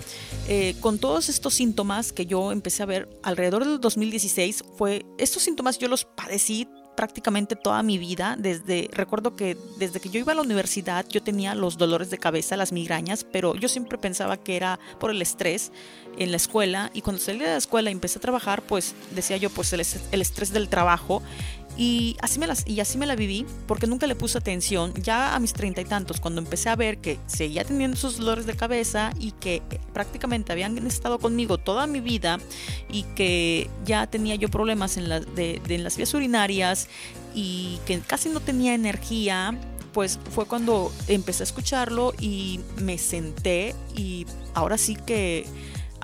eh, 0.47 0.75
con 0.79 0.99
todos 0.99 1.27
estos 1.29 1.53
síntomas 1.53 2.13
que 2.13 2.25
yo 2.25 2.51
empecé 2.51 2.83
a 2.83 2.85
ver 2.85 3.09
alrededor 3.23 3.65
del 3.65 3.81
2016. 3.81 4.63
Fue 4.77 5.05
estos 5.17 5.43
síntomas 5.43 5.77
yo 5.77 5.87
los 5.87 6.05
padecí 6.05 6.67
prácticamente 6.95 7.55
toda 7.55 7.83
mi 7.83 7.97
vida. 7.97 8.35
Desde, 8.37 8.89
recuerdo 8.91 9.35
que 9.35 9.57
desde 9.77 9.99
que 9.99 10.09
yo 10.09 10.19
iba 10.19 10.31
a 10.31 10.35
la 10.35 10.41
universidad 10.41 11.05
yo 11.09 11.21
tenía 11.21 11.55
los 11.55 11.77
dolores 11.77 12.09
de 12.09 12.17
cabeza, 12.17 12.57
las 12.57 12.71
migrañas, 12.71 13.23
pero 13.23 13.55
yo 13.55 13.67
siempre 13.67 13.97
pensaba 13.97 14.37
que 14.37 14.55
era 14.55 14.79
por 14.99 15.11
el 15.11 15.21
estrés 15.21 15.71
en 16.17 16.31
la 16.31 16.37
escuela. 16.37 16.91
Y 16.93 17.01
cuando 17.01 17.21
salí 17.21 17.39
de 17.39 17.45
la 17.45 17.57
escuela 17.57 17.89
y 17.89 17.93
empecé 17.93 18.19
a 18.19 18.21
trabajar, 18.21 18.61
pues 18.61 18.95
decía 19.11 19.37
yo, 19.37 19.49
pues 19.49 19.73
el, 19.73 19.85
el 20.11 20.21
estrés 20.21 20.51
del 20.51 20.69
trabajo. 20.69 21.21
Y 21.77 22.15
así, 22.21 22.39
me 22.39 22.47
las, 22.47 22.65
y 22.67 22.79
así 22.79 22.97
me 22.97 23.05
la 23.05 23.15
viví 23.15 23.45
porque 23.67 23.87
nunca 23.87 24.07
le 24.07 24.15
puse 24.15 24.37
atención. 24.37 24.93
Ya 24.95 25.35
a 25.35 25.39
mis 25.39 25.53
treinta 25.53 25.81
y 25.81 25.85
tantos, 25.85 26.19
cuando 26.19 26.41
empecé 26.41 26.69
a 26.69 26.75
ver 26.75 26.99
que 26.99 27.19
seguía 27.27 27.63
teniendo 27.63 27.97
esos 27.97 28.17
dolores 28.17 28.45
de 28.45 28.55
cabeza 28.55 29.11
y 29.19 29.31
que 29.31 29.61
prácticamente 29.93 30.51
habían 30.51 30.77
estado 30.87 31.19
conmigo 31.19 31.57
toda 31.57 31.87
mi 31.87 31.99
vida 31.99 32.39
y 32.89 33.03
que 33.15 33.69
ya 33.85 34.07
tenía 34.07 34.35
yo 34.35 34.49
problemas 34.49 34.97
en, 34.97 35.09
de, 35.09 35.61
en 35.67 35.83
las 35.83 35.97
vías 35.97 36.13
urinarias 36.13 36.87
y 37.33 37.79
que 37.85 37.99
casi 37.99 38.29
no 38.29 38.39
tenía 38.39 38.73
energía, 38.73 39.59
pues 39.93 40.19
fue 40.31 40.45
cuando 40.45 40.91
empecé 41.07 41.43
a 41.43 41.45
escucharlo 41.45 42.13
y 42.19 42.61
me 42.81 42.97
senté 42.97 43.75
y 43.95 44.25
ahora 44.53 44.77
sí 44.77 44.95
que 44.95 45.45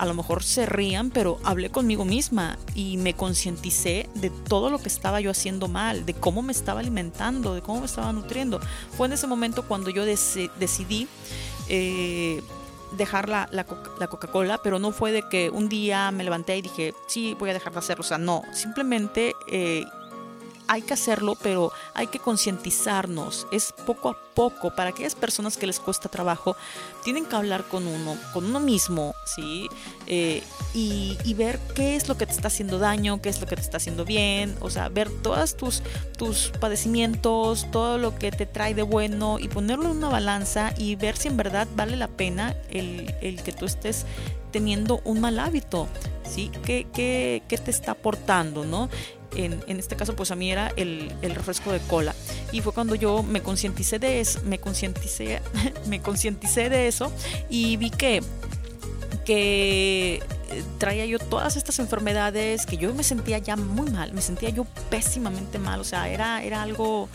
a 0.01 0.05
lo 0.05 0.15
mejor 0.15 0.41
se 0.41 0.65
rían, 0.65 1.11
pero 1.11 1.39
hablé 1.43 1.69
conmigo 1.69 2.05
misma 2.05 2.57
y 2.73 2.97
me 2.97 3.13
concienticé 3.13 4.09
de 4.15 4.31
todo 4.31 4.71
lo 4.71 4.79
que 4.79 4.87
estaba 4.87 5.21
yo 5.21 5.29
haciendo 5.29 5.67
mal, 5.67 6.07
de 6.07 6.15
cómo 6.15 6.41
me 6.41 6.51
estaba 6.51 6.79
alimentando, 6.79 7.53
de 7.53 7.61
cómo 7.61 7.81
me 7.81 7.85
estaba 7.85 8.11
nutriendo. 8.11 8.59
Fue 8.97 9.05
en 9.05 9.13
ese 9.13 9.27
momento 9.27 9.67
cuando 9.67 9.91
yo 9.91 10.03
decidí 10.03 11.07
eh, 11.69 12.41
dejar 12.97 13.29
la, 13.29 13.47
la, 13.51 13.63
Coca-Cola, 14.07 14.59
pero 14.63 14.79
no 14.79 14.91
fue 14.91 15.11
de 15.11 15.21
que 15.29 15.51
un 15.51 15.69
día 15.69 16.09
me 16.09 16.23
levanté 16.23 16.57
y 16.57 16.63
dije, 16.63 16.95
sí, 17.05 17.35
voy 17.37 17.51
a 17.51 17.53
dejar 17.53 17.71
de 17.71 17.77
hacerlo. 17.77 18.01
O 18.01 18.07
sea, 18.07 18.17
no, 18.17 18.41
simplemente 18.53 19.35
eh, 19.51 19.85
hay 20.71 20.83
que 20.83 20.93
hacerlo, 20.93 21.35
pero 21.43 21.73
hay 21.93 22.07
que 22.07 22.17
concientizarnos. 22.17 23.45
Es 23.51 23.73
poco 23.85 24.07
a 24.07 24.17
poco. 24.33 24.73
Para 24.73 24.91
aquellas 24.91 25.15
personas 25.15 25.57
que 25.57 25.67
les 25.67 25.81
cuesta 25.81 26.07
trabajo, 26.07 26.55
tienen 27.03 27.25
que 27.25 27.35
hablar 27.35 27.65
con 27.65 27.85
uno, 27.85 28.15
con 28.31 28.45
uno 28.45 28.61
mismo, 28.61 29.13
¿sí? 29.25 29.67
Eh, 30.07 30.41
y, 30.73 31.17
ver 31.33 31.59
qué 31.75 31.97
es 31.97 32.07
lo 32.07 32.17
que 32.17 32.25
te 32.25 32.31
está 32.31 32.47
haciendo 32.47 32.79
daño, 32.79 33.21
qué 33.21 33.27
es 33.27 33.41
lo 33.41 33.47
que 33.47 33.57
te 33.57 33.61
está 33.61 33.77
haciendo 33.77 34.05
bien. 34.05 34.55
O 34.61 34.69
sea, 34.69 34.87
ver 34.87 35.09
todos 35.21 35.57
tus, 35.57 35.83
tus 36.17 36.53
padecimientos, 36.61 37.69
todo 37.71 37.97
lo 37.97 38.17
que 38.17 38.31
te 38.31 38.45
trae 38.45 38.73
de 38.73 38.83
bueno 38.83 39.39
y 39.39 39.49
ponerlo 39.49 39.91
en 39.91 39.97
una 39.97 40.07
balanza 40.07 40.73
y 40.77 40.95
ver 40.95 41.17
si 41.17 41.27
en 41.27 41.35
verdad 41.35 41.67
vale 41.75 41.97
la 41.97 42.07
pena 42.07 42.55
el, 42.69 43.13
el 43.21 43.43
que 43.43 43.51
tú 43.51 43.65
estés 43.65 44.05
teniendo 44.51 45.01
un 45.03 45.19
mal 45.19 45.37
hábito, 45.39 45.89
¿sí? 46.23 46.49
¿Qué, 46.63 46.87
qué, 46.93 47.43
qué 47.49 47.57
te 47.57 47.71
está 47.71 47.91
aportando, 47.91 48.63
no? 48.63 48.89
En, 49.35 49.79
este 49.79 49.95
caso 49.95 50.15
pues 50.15 50.31
a 50.31 50.35
mí 50.35 50.51
era 50.51 50.71
el, 50.75 51.11
refresco 51.21 51.71
de 51.71 51.79
cola. 51.79 52.15
Y 52.51 52.61
fue 52.61 52.73
cuando 52.73 52.95
yo 52.95 53.23
me 53.23 53.41
concienticé 53.41 53.99
de 53.99 54.19
eso, 54.19 54.41
me 54.43 54.59
me 55.87 56.01
de 56.01 56.87
eso 56.87 57.11
y 57.49 57.77
vi 57.77 57.89
que, 57.89 58.21
que 59.25 60.15
eh, 60.51 60.63
traía 60.77 61.05
yo 61.05 61.19
todas 61.19 61.55
estas 61.55 61.79
enfermedades, 61.79 62.65
que 62.65 62.77
yo 62.77 62.93
me 62.93 63.03
sentía 63.03 63.37
ya 63.37 63.55
muy 63.55 63.89
mal, 63.89 64.13
me 64.13 64.21
sentía 64.21 64.49
yo 64.49 64.65
pésimamente 64.89 65.59
mal, 65.59 65.79
o 65.79 65.83
sea, 65.83 66.09
era, 66.09 66.43
era 66.43 66.61
algo 66.61 67.09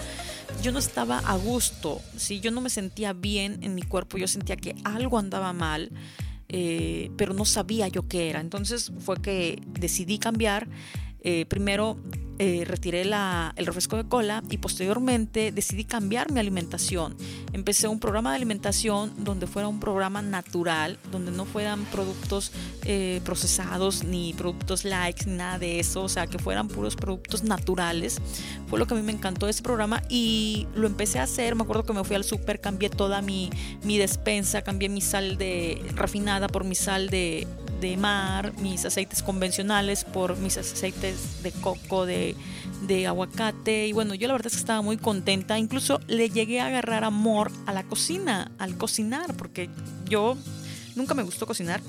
yo 0.62 0.72
no 0.72 0.78
estaba 0.78 1.18
a 1.18 1.36
gusto, 1.36 2.00
¿sí? 2.16 2.40
yo 2.40 2.50
no 2.50 2.60
me 2.60 2.70
sentía 2.70 3.12
bien 3.12 3.58
en 3.62 3.74
mi 3.74 3.82
cuerpo, 3.82 4.16
yo 4.16 4.28
sentía 4.28 4.56
que 4.56 4.74
algo 4.84 5.18
andaba 5.18 5.52
mal, 5.52 5.90
eh, 6.48 7.10
pero 7.16 7.34
no 7.34 7.44
sabía 7.44 7.88
yo 7.88 8.06
qué 8.08 8.30
era. 8.30 8.40
Entonces 8.40 8.92
fue 9.00 9.20
que 9.20 9.60
decidí 9.66 10.18
cambiar 10.18 10.68
eh, 11.28 11.44
primero 11.44 11.96
eh, 12.38 12.64
retiré 12.66 13.02
el 13.02 13.66
refresco 13.66 13.96
de 13.96 14.06
cola 14.06 14.44
y 14.48 14.58
posteriormente 14.58 15.50
decidí 15.50 15.84
cambiar 15.84 16.30
mi 16.30 16.38
alimentación. 16.38 17.16
Empecé 17.52 17.88
un 17.88 17.98
programa 17.98 18.30
de 18.30 18.36
alimentación 18.36 19.12
donde 19.24 19.48
fuera 19.48 19.66
un 19.66 19.80
programa 19.80 20.22
natural, 20.22 20.98
donde 21.10 21.32
no 21.32 21.46
fueran 21.46 21.84
productos 21.86 22.52
eh, 22.84 23.22
procesados 23.24 24.04
ni 24.04 24.34
productos 24.34 24.84
likes 24.84 25.24
ni 25.26 25.36
nada 25.36 25.58
de 25.58 25.80
eso, 25.80 26.04
o 26.04 26.08
sea, 26.08 26.28
que 26.28 26.38
fueran 26.38 26.68
puros 26.68 26.94
productos 26.94 27.42
naturales. 27.42 28.18
Fue 28.68 28.78
lo 28.78 28.86
que 28.86 28.94
a 28.94 28.96
mí 28.98 29.02
me 29.02 29.12
encantó 29.12 29.46
de 29.46 29.50
ese 29.50 29.62
programa 29.62 30.02
y 30.08 30.68
lo 30.76 30.86
empecé 30.86 31.18
a 31.18 31.24
hacer. 31.24 31.56
Me 31.56 31.62
acuerdo 31.64 31.84
que 31.84 31.92
me 31.92 32.04
fui 32.04 32.14
al 32.14 32.24
súper, 32.24 32.60
cambié 32.60 32.88
toda 32.88 33.20
mi, 33.20 33.50
mi 33.82 33.98
despensa, 33.98 34.62
cambié 34.62 34.88
mi 34.88 35.00
sal 35.00 35.38
de 35.38 35.82
refinada 35.96 36.46
por 36.46 36.62
mi 36.62 36.76
sal 36.76 37.08
de, 37.08 37.48
de 37.80 37.96
mar, 37.96 38.52
mis 38.58 38.84
aceites 38.84 39.22
convencionales 39.22 40.04
por 40.04 40.36
mis 40.36 40.56
aceites 40.56 41.42
de 41.42 41.52
coco, 41.52 42.06
de, 42.06 42.36
aguacate. 43.06 43.86
Y 43.86 43.92
bueno, 43.92 44.14
yo 44.14 44.28
la 44.28 44.34
verdad 44.34 44.48
es 44.48 44.54
que 44.54 44.60
estaba 44.60 44.82
muy 44.82 44.96
contenta. 44.96 45.58
Incluso 45.58 46.00
le 46.06 46.30
llegué 46.30 46.60
a 46.60 46.66
agarrar 46.66 47.04
amor 47.04 47.50
a 47.66 47.72
la 47.72 47.84
cocina, 47.84 48.50
al 48.58 48.76
cocinar, 48.76 49.34
porque 49.34 49.70
yo 50.08 50.36
nunca 50.94 51.14
me 51.14 51.22
gustó 51.22 51.46
cocinar. 51.46 51.80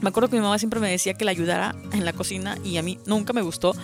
Me 0.00 0.10
acuerdo 0.10 0.28
que 0.28 0.36
mi 0.36 0.42
mamá 0.42 0.58
siempre 0.58 0.78
me 0.78 0.88
decía 0.88 1.14
que 1.14 1.24
la 1.24 1.32
ayudara 1.32 1.74
en 1.92 2.04
la 2.04 2.12
cocina 2.12 2.56
y 2.62 2.76
a 2.76 2.82
mí 2.82 3.00
nunca 3.04 3.32
me 3.32 3.42
gustó. 3.42 3.74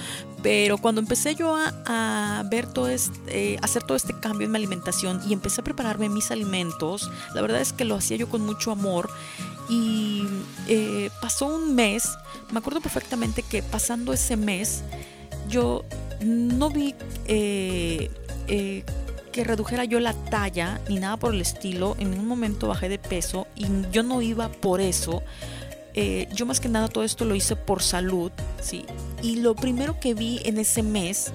Pero 0.45 0.79
cuando 0.79 1.01
empecé 1.01 1.35
yo 1.35 1.57
a, 1.59 2.45
ver 2.49 2.67
todo 2.73 2.89
este, 2.89 3.59
hacer 3.63 3.83
todo 3.83 3.97
este 3.97 4.15
cambio 4.21 4.45
en 4.45 4.53
mi 4.53 4.59
alimentación 4.59 5.21
y 5.29 5.33
empecé 5.33 5.63
a 5.63 5.65
prepararme 5.65 6.09
mis 6.09 6.31
alimentos, 6.31 7.11
la 7.35 7.43
verdad 7.43 7.61
es 7.61 7.73
que 7.73 7.85
lo 7.85 7.97
hacía 7.97 8.17
yo 8.17 8.29
con 8.29 8.43
mucho 8.43 8.71
amor 8.71 9.11
y 9.69 10.25
eh, 10.69 11.11
pasó 11.21 11.47
un 11.47 11.75
mes, 11.75 12.09
me 12.53 12.59
acuerdo 12.59 12.81
perfectamente 12.81 13.43
que 13.43 13.63
pasando 13.63 14.13
ese 14.13 14.37
mes, 14.37 14.83
yo 15.49 15.85
no 16.21 16.71
vi 16.71 16.95
eh, 17.27 18.11
eh, 18.49 18.85
que 19.33 19.45
redujera 19.45 19.85
yo 19.85 20.01
la 20.01 20.13
talla 20.13 20.81
ni 20.89 20.99
nada 20.99 21.17
por 21.17 21.35
el 21.35 21.41
estilo. 21.41 21.97
En 21.99 22.19
un 22.19 22.27
momento 22.27 22.69
bajé 22.69 22.89
de 22.89 22.99
peso 22.99 23.47
y 23.55 23.67
yo 23.91 24.03
no 24.03 24.23
iba 24.23 24.49
por 24.49 24.81
eso. 24.81 25.23
yo 26.35 26.47
más 26.47 26.61
que 26.61 26.69
nada 26.69 26.89
todo 26.89 27.05
esto 27.05 27.25
lo 27.25 27.35
hice 27.35 27.57
por 27.57 27.83
salud, 27.83 28.33
¿sí? 28.61 28.85
Y 29.23 29.37
lo 29.37 29.55
primero 29.55 30.01
que 30.01 30.15
vi 30.15 30.41
en 30.45 30.59
ese 30.59 30.83
mes 30.83 31.33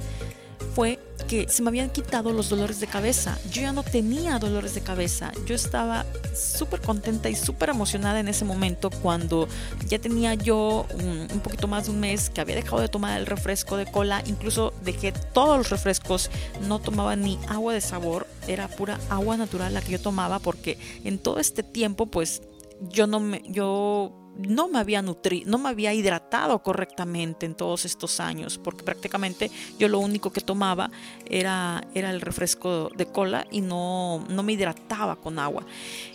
fue 0.80 0.98
que 1.28 1.50
se 1.50 1.62
me 1.62 1.68
habían 1.68 1.90
quitado 1.90 2.32
los 2.32 2.48
dolores 2.48 2.80
de 2.80 2.88
cabeza. 2.88 3.38
Yo 3.52 3.64
ya 3.64 3.74
no 3.74 3.84
tenía 3.84 4.40
dolores 4.40 4.76
de 4.76 4.80
cabeza. 4.80 5.34
Yo 5.46 5.54
estaba 5.54 6.06
súper 6.34 6.80
contenta 6.80 7.30
y 7.30 7.36
súper 7.36 7.68
emocionada 7.68 8.22
en 8.22 8.30
ese 8.30 8.46
momento 8.46 8.90
cuando 8.90 9.50
ya 9.90 10.00
tenía 10.00 10.36
yo 10.36 10.88
un, 10.94 11.42
poquito 11.42 11.68
más 11.68 11.88
de 11.88 11.92
un 11.92 12.00
mes 12.00 12.30
que 12.30 12.40
había 12.40 12.56
dejado 12.56 12.82
de 12.82 12.88
tomar 12.88 13.20
el 13.20 13.26
refresco 13.26 13.76
de 13.76 13.92
cola. 13.92 14.24
Incluso 14.26 14.74
dejé 14.86 15.12
todos 15.12 15.58
los 15.58 15.70
refrescos. 15.70 16.32
No 16.66 16.80
tomaba 16.80 17.18
ni 17.18 17.38
agua 17.50 17.74
de 17.74 17.82
sabor. 17.82 18.26
Era 18.48 18.70
pura 18.70 19.02
agua 19.10 19.36
natural 19.36 19.74
la 19.74 19.82
que 19.82 19.92
yo 19.92 20.00
tomaba 20.00 20.40
porque 20.40 20.78
en 21.04 21.20
todo 21.20 21.40
este 21.40 21.62
tiempo 21.62 22.06
pues 22.06 22.42
yo 22.90 23.06
no 23.06 23.20
me... 23.20 23.44
Yo 23.50 24.16
no 24.48 24.68
me 24.68 24.80
había 24.80 25.02
nutrido, 25.02 25.50
no 25.50 25.58
me 25.58 25.70
había 25.70 25.94
hidratado 25.94 26.60
correctamente 26.60 27.46
en 27.46 27.56
todos 27.56 27.86
estos 27.86 28.20
años, 28.20 28.58
porque 28.58 28.84
prácticamente 28.84 29.52
yo 29.78 29.88
lo 29.88 30.00
único 30.00 30.32
que 30.32 30.42
tomaba 30.42 30.90
era, 31.26 31.84
era 31.94 32.12
el 32.12 32.22
refresco 32.22 32.90
de 32.96 33.06
cola 33.06 33.46
y 33.52 33.62
no, 33.62 34.26
no 34.30 34.44
me 34.44 34.54
hidrataba 34.54 35.16
con 35.16 35.40
agua. 35.40 35.66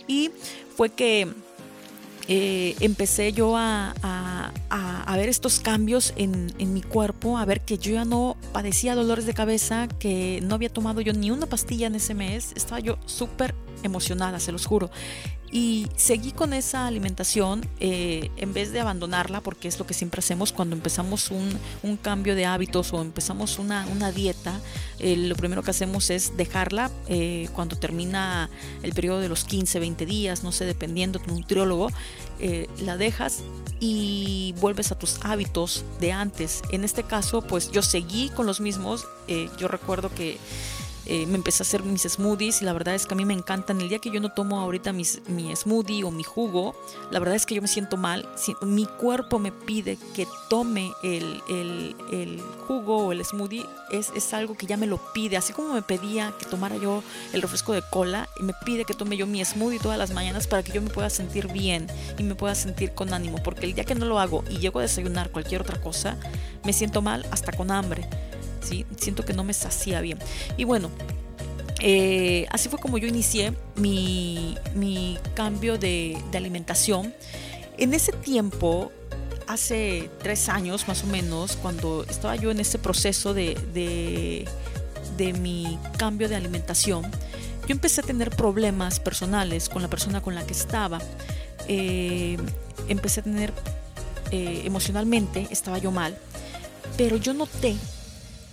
Y 0.07 0.31
fue 0.75 0.89
que 0.89 1.27
eh, 2.27 2.75
empecé 2.79 3.33
yo 3.33 3.55
a, 3.55 3.93
a, 4.01 5.15
ver 5.15 5.29
estos 5.29 5.61
cambios 5.61 6.13
en, 6.17 6.51
en, 6.57 6.73
mi 6.73 6.81
cuerpo, 6.81 7.37
a 7.37 7.45
ver 7.45 7.61
que 7.61 7.77
yo 7.77 7.93
ya 7.93 8.03
no 8.03 8.35
padecía 8.51 8.95
dolores 8.95 9.25
de 9.25 9.33
cabeza, 9.33 9.87
que 9.87 10.41
no 10.43 10.55
había 10.55 10.67
tomado 10.67 10.99
yo 10.99 11.13
ni 11.13 11.31
una 11.31 11.45
pastilla 11.45 11.87
en 11.87 11.95
ese 11.95 12.13
mes, 12.13 12.51
estaba 12.55 12.81
yo 12.81 12.97
súper 13.05 13.55
emocionada, 13.83 14.39
se 14.39 14.51
los 14.51 14.65
juro. 14.65 14.89
Y 15.51 15.87
seguí 15.95 16.31
con 16.31 16.53
esa 16.53 16.87
alimentación 16.87 17.65
eh, 17.79 18.29
en 18.37 18.53
vez 18.53 18.71
de 18.71 18.79
abandonarla, 18.79 19.41
porque 19.41 19.67
es 19.67 19.79
lo 19.79 19.85
que 19.85 19.93
siempre 19.93 20.19
hacemos 20.19 20.51
cuando 20.51 20.75
empezamos 20.75 21.31
un, 21.31 21.47
un 21.83 21.97
cambio 21.97 22.35
de 22.35 22.45
hábitos 22.45 22.91
o 22.93 23.01
empezamos 23.01 23.59
una, 23.59 23.85
una 23.87 24.11
dieta. 24.11 24.59
Eh, 24.99 25.15
lo 25.15 25.35
primero 25.35 25.63
que 25.63 25.71
hacemos 25.71 26.09
es 26.09 26.35
dejarla 26.35 26.91
eh, 27.07 27.47
cuando 27.53 27.77
termina 27.77 28.49
el 28.81 28.93
periodo 28.93 29.19
de 29.19 29.29
los 29.29 29.45
15, 29.45 29.79
20 29.79 30.05
días, 30.05 30.43
no 30.43 30.51
sé, 30.51 30.65
dependiendo 30.65 31.19
de 31.19 31.25
tu 31.25 31.33
nutriólogo, 31.33 31.89
la 32.81 32.97
dejas 32.97 33.43
y 33.79 34.53
vuelves 34.59 34.91
a 34.91 34.99
tus 34.99 35.19
hábitos 35.21 35.85
de 36.01 36.11
antes. 36.11 36.63
En 36.71 36.83
este 36.83 37.03
caso, 37.03 37.41
pues 37.41 37.71
yo 37.71 37.81
seguí 37.81 38.29
con 38.29 38.45
los 38.45 38.59
mismos. 38.59 39.05
yo 39.57 39.67
recuerdo 39.69 40.13
que 40.13 40.37
eh, 41.05 41.25
me 41.27 41.35
empecé 41.35 41.61
a 41.61 41.65
hacer 41.65 41.83
mis 41.83 42.01
smoothies 42.03 42.61
y 42.61 42.65
la 42.65 42.73
verdad 42.73 42.95
es 42.95 43.05
que 43.05 43.13
a 43.13 43.17
mí 43.17 43.25
me 43.25 43.33
encantan. 43.33 43.79
El 43.81 43.89
día 43.89 43.99
que 43.99 44.09
yo 44.09 44.19
no 44.19 44.29
tomo 44.29 44.59
ahorita 44.59 44.91
mis, 44.91 45.21
mi 45.27 45.55
smoothie 45.55 46.03
o 46.03 46.11
mi 46.11 46.23
jugo, 46.23 46.75
la 47.11 47.19
verdad 47.19 47.35
es 47.35 47.45
que 47.45 47.55
yo 47.55 47.61
me 47.61 47.67
siento 47.67 47.97
mal. 47.97 48.27
Si, 48.35 48.55
mi 48.61 48.85
cuerpo 48.85 49.37
me 49.37 49.51
pide 49.51 49.97
que 50.15 50.27
tome 50.49 50.91
el, 51.03 51.41
el, 51.47 51.95
el 52.11 52.41
jugo 52.67 53.07
o 53.07 53.11
el 53.11 53.23
smoothie, 53.23 53.65
es, 53.91 54.11
es, 54.15 54.33
algo 54.33 54.55
que 54.55 54.65
ya 54.65 54.77
me 54.77 54.87
lo 54.87 54.99
pide. 55.13 55.37
Así 55.37 55.53
como 55.53 55.73
me 55.73 55.81
pedía 55.81 56.33
que 56.39 56.45
tomara 56.45 56.77
yo 56.77 57.03
el 57.33 57.41
refresco 57.41 57.73
de 57.73 57.83
cola, 57.89 58.27
y 58.39 58.43
me 58.43 58.53
pide 58.65 58.85
que 58.85 58.93
tome 58.93 59.17
yo 59.17 59.27
mi 59.27 59.43
smoothie 59.45 59.79
todas 59.79 59.97
las 59.97 60.11
mañanas 60.11 60.47
para 60.47 60.63
que 60.63 60.71
yo 60.71 60.81
me 60.81 60.89
pueda 60.89 61.09
sentir 61.09 61.51
bien 61.51 61.87
y 62.17 62.23
me 62.23 62.35
pueda 62.35 62.55
sentir 62.55 62.93
con 62.93 63.13
ánimo. 63.13 63.37
Porque 63.43 63.65
el 63.65 63.73
día 63.73 63.83
que 63.83 63.95
no 63.95 64.05
lo 64.05 64.19
hago 64.19 64.43
y 64.49 64.57
llego 64.57 64.79
a 64.79 64.83
desayunar 64.83 65.29
cualquier 65.29 65.61
otra 65.61 65.79
cosa, 65.79 66.17
me 66.63 66.73
siento 66.73 67.01
mal 67.01 67.25
hasta 67.31 67.51
con 67.51 67.69
hambre. 67.69 68.07
Siento 68.97 69.23
que 69.25 69.33
no 69.33 69.43
me 69.43 69.53
sacía 69.53 70.01
bien. 70.01 70.19
Y 70.57 70.63
bueno, 70.63 70.89
eh, 71.79 72.47
así 72.51 72.69
fue 72.69 72.79
como 72.79 72.97
yo 72.97 73.07
inicié 73.07 73.53
mi, 73.75 74.57
cambio 75.33 75.77
de, 75.77 76.17
alimentación. 76.33 77.13
En 77.77 77.93
ese 77.93 78.11
tiempo 78.11 78.91
hace 79.47 80.09
tres 80.23 80.49
años 80.49 80.87
más 80.87 81.03
o 81.03 81.07
menos, 81.07 81.57
cuando 81.57 82.03
estaba 82.09 82.35
yo 82.35 82.49
en 82.49 82.59
este 82.59 82.79
proceso 82.79 83.33
de, 83.33 84.47
de, 85.17 85.33
mi 85.33 85.77
cambio 85.97 86.29
de 86.29 86.35
alimentación, 86.35 87.03
yo 87.03 87.71
empecé 87.71 88.01
a 88.01 88.03
tener 88.03 88.29
problemas 88.29 88.99
personales 88.99 89.69
con 89.69 89.81
la 89.81 89.87
persona 89.87 90.21
con 90.21 90.35
la 90.35 90.45
que 90.45 90.53
estaba. 90.53 90.99
Eh, 91.67 92.37
empecé 92.87 93.19
a 93.19 93.23
tener 93.23 93.53
eh, 94.31 94.61
emocionalmente, 94.65 95.47
estaba 95.51 95.77
yo 95.77 95.91
mal, 95.91 96.17
pero 96.97 97.17
yo 97.17 97.33
noté 97.33 97.75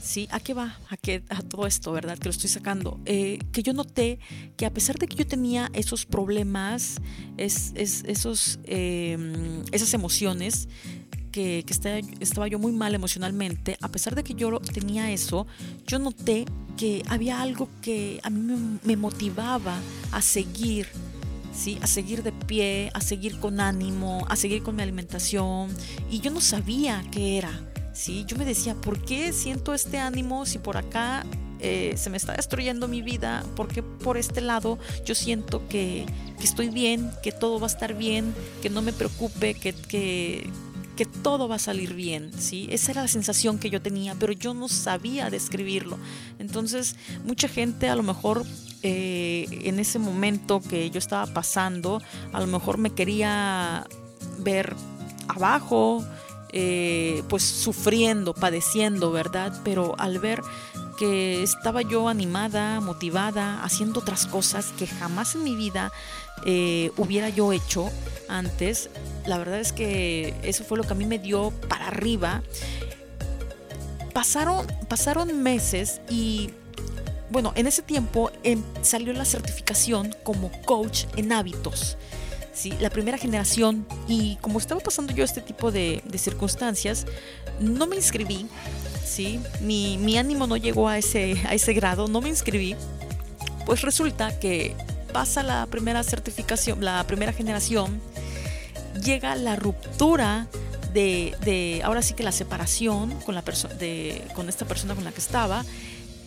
¿sí? 0.02 0.28
¿A 0.30 0.40
qué 0.40 0.52
va? 0.52 0.76
¿A, 0.90 0.96
qué, 0.96 1.22
a 1.28 1.42
todo 1.42 1.66
esto, 1.66 1.92
verdad? 1.92 2.18
Que 2.18 2.24
lo 2.24 2.30
estoy 2.30 2.50
sacando. 2.50 3.00
Eh, 3.06 3.38
que 3.52 3.62
yo 3.62 3.72
noté 3.72 4.18
que 4.56 4.66
a 4.66 4.72
pesar 4.72 4.98
de 4.98 5.06
que 5.06 5.16
yo 5.16 5.26
tenía 5.26 5.70
esos 5.72 6.04
problemas, 6.04 6.96
es, 7.36 7.72
esos, 7.76 8.58
em, 8.64 9.62
esas 9.70 9.94
emociones, 9.94 10.68
que, 11.30 11.64
estaba, 12.20 12.46
yo 12.46 12.58
muy 12.58 12.72
mal 12.72 12.94
emocionalmente, 12.94 13.78
a 13.80 13.88
pesar 13.88 14.14
de 14.14 14.22
que 14.22 14.34
yo 14.34 14.60
tenía 14.60 15.10
eso, 15.10 15.46
yo 15.86 15.98
noté 15.98 16.44
que 16.76 17.02
había 17.08 17.40
algo 17.40 17.70
que 17.80 18.20
a 18.22 18.28
mí 18.28 18.78
me, 18.84 18.96
motivaba 18.96 19.78
a 20.10 20.20
seguir. 20.20 20.88
¿Sí? 21.54 21.78
a 21.82 21.86
seguir 21.86 22.22
de 22.22 22.32
pie, 22.32 22.90
a 22.94 23.02
seguir 23.02 23.38
con 23.38 23.60
ánimo, 23.60 24.24
a 24.30 24.36
seguir 24.36 24.62
con 24.62 24.74
mi 24.74 24.82
alimentación. 24.82 25.68
Y 26.10 26.20
yo 26.20 26.30
no 26.30 26.40
sabía 26.40 27.04
qué 27.12 27.36
era. 27.36 27.71
¿Sí? 27.92 28.24
Yo 28.26 28.36
me 28.36 28.44
decía, 28.44 28.74
¿por 28.74 29.00
qué 29.02 29.32
siento 29.32 29.74
este 29.74 29.98
ánimo 29.98 30.46
si 30.46 30.58
por 30.58 30.76
acá 30.76 31.24
eh, 31.60 31.94
se 31.96 32.10
me 32.10 32.16
está 32.16 32.34
destruyendo 32.34 32.88
mi 32.88 33.02
vida? 33.02 33.44
¿Por 33.54 33.68
qué 33.68 33.82
por 33.82 34.16
este 34.16 34.40
lado 34.40 34.78
yo 35.04 35.14
siento 35.14 35.66
que, 35.68 36.06
estoy 36.42 36.70
bien, 36.70 37.10
que 37.22 37.30
todo 37.30 37.60
va 37.60 37.66
a 37.66 37.70
estar 37.70 37.94
bien, 37.94 38.34
que 38.62 38.70
no 38.70 38.82
me 38.82 38.92
preocupe, 38.92 39.54
que, 39.54 39.72
que, 39.72 40.50
todo 41.22 41.48
va 41.48 41.56
a 41.56 41.58
salir 41.58 41.94
bien? 41.94 42.30
¿sí? 42.38 42.68
Esa 42.70 42.92
era 42.92 43.02
la 43.02 43.08
sensación 43.08 43.58
que 43.58 43.70
yo 43.70 43.82
tenía, 43.82 44.14
pero 44.14 44.32
yo 44.32 44.54
no 44.54 44.68
sabía 44.68 45.30
describirlo. 45.30 45.98
Entonces, 46.38 46.94
mucha 47.24 47.48
gente 47.48 47.88
a 47.88 47.96
lo 47.96 48.04
mejor 48.04 48.44
eh, 48.84 49.46
en 49.64 49.80
ese 49.80 49.98
momento 49.98 50.60
que 50.60 50.90
yo 50.90 50.98
estaba 50.98 51.26
pasando, 51.32 52.00
a 52.32 52.40
lo 52.40 52.46
mejor 52.46 52.78
me 52.78 52.90
quería 52.90 53.84
ver 54.38 54.76
abajo, 55.28 56.04
eh, 56.52 57.22
pues 57.28 57.42
sufriendo, 57.42 58.34
padeciendo, 58.34 59.10
¿verdad? 59.10 59.52
Pero 59.64 59.94
al 59.98 60.18
ver 60.18 60.42
que 60.98 61.42
estaba 61.42 61.82
yo 61.82 62.08
animada, 62.08 62.80
motivada, 62.80 63.62
haciendo 63.64 64.00
otras 64.00 64.26
cosas 64.26 64.72
que 64.78 64.86
jamás 64.86 65.34
en 65.34 65.44
mi 65.44 65.56
vida 65.56 65.92
eh, 66.44 66.92
hubiera 66.96 67.28
yo 67.28 67.52
hecho 67.52 67.90
antes, 68.28 68.90
la 69.26 69.38
verdad 69.38 69.60
es 69.60 69.72
que 69.72 70.34
eso 70.42 70.64
fue 70.64 70.78
lo 70.78 70.84
que 70.84 70.92
a 70.92 70.96
mí 70.96 71.06
me 71.06 71.18
dio 71.18 71.50
para 71.68 71.88
arriba. 71.88 72.42
Pasaron, 74.12 74.66
pasaron 74.88 75.42
meses 75.42 76.00
y 76.10 76.50
bueno, 77.30 77.52
en 77.56 77.66
ese 77.66 77.80
tiempo 77.80 78.30
em, 78.42 78.62
salió 78.82 79.14
la 79.14 79.24
certificación 79.24 80.14
como 80.22 80.52
coach 80.66 81.04
en 81.16 81.32
hábitos. 81.32 81.96
¿Sí? 82.52 82.72
la 82.80 82.90
primera 82.90 83.18
generación. 83.18 83.86
Y 84.08 84.36
como 84.36 84.58
estaba 84.58 84.80
pasando 84.80 85.12
yo 85.12 85.24
este 85.24 85.40
tipo 85.40 85.72
de, 85.72 86.02
circunstancias, 86.16 87.06
no 87.60 87.86
me 87.86 87.96
inscribí, 87.96 88.46
¿sí? 89.04 89.40
Mi, 89.60 90.16
ánimo 90.16 90.46
no 90.46 90.56
llegó 90.56 90.88
a 90.88 90.98
ese, 90.98 91.36
a 91.46 91.54
ese 91.54 91.72
grado, 91.72 92.08
no 92.08 92.20
me 92.20 92.28
inscribí. 92.28 92.76
Pues 93.66 93.82
resulta 93.82 94.38
que 94.38 94.74
pasa 95.12 95.42
la 95.42 95.66
primera 95.66 96.02
certificación, 96.02 96.84
la 96.84 97.04
primera 97.06 97.32
generación, 97.32 98.00
llega 99.04 99.34
la 99.36 99.56
ruptura 99.56 100.48
de, 100.92 101.34
de 101.44 101.80
ahora 101.84 102.02
sí 102.02 102.14
que 102.14 102.22
la 102.22 102.32
separación 102.32 103.10
con, 103.24 103.34
la 103.34 103.42
de, 103.78 104.22
con 104.34 104.48
esta 104.48 104.66
persona 104.66 104.94
con 104.94 105.04
la 105.04 105.12
que 105.12 105.20
estaba. 105.20 105.64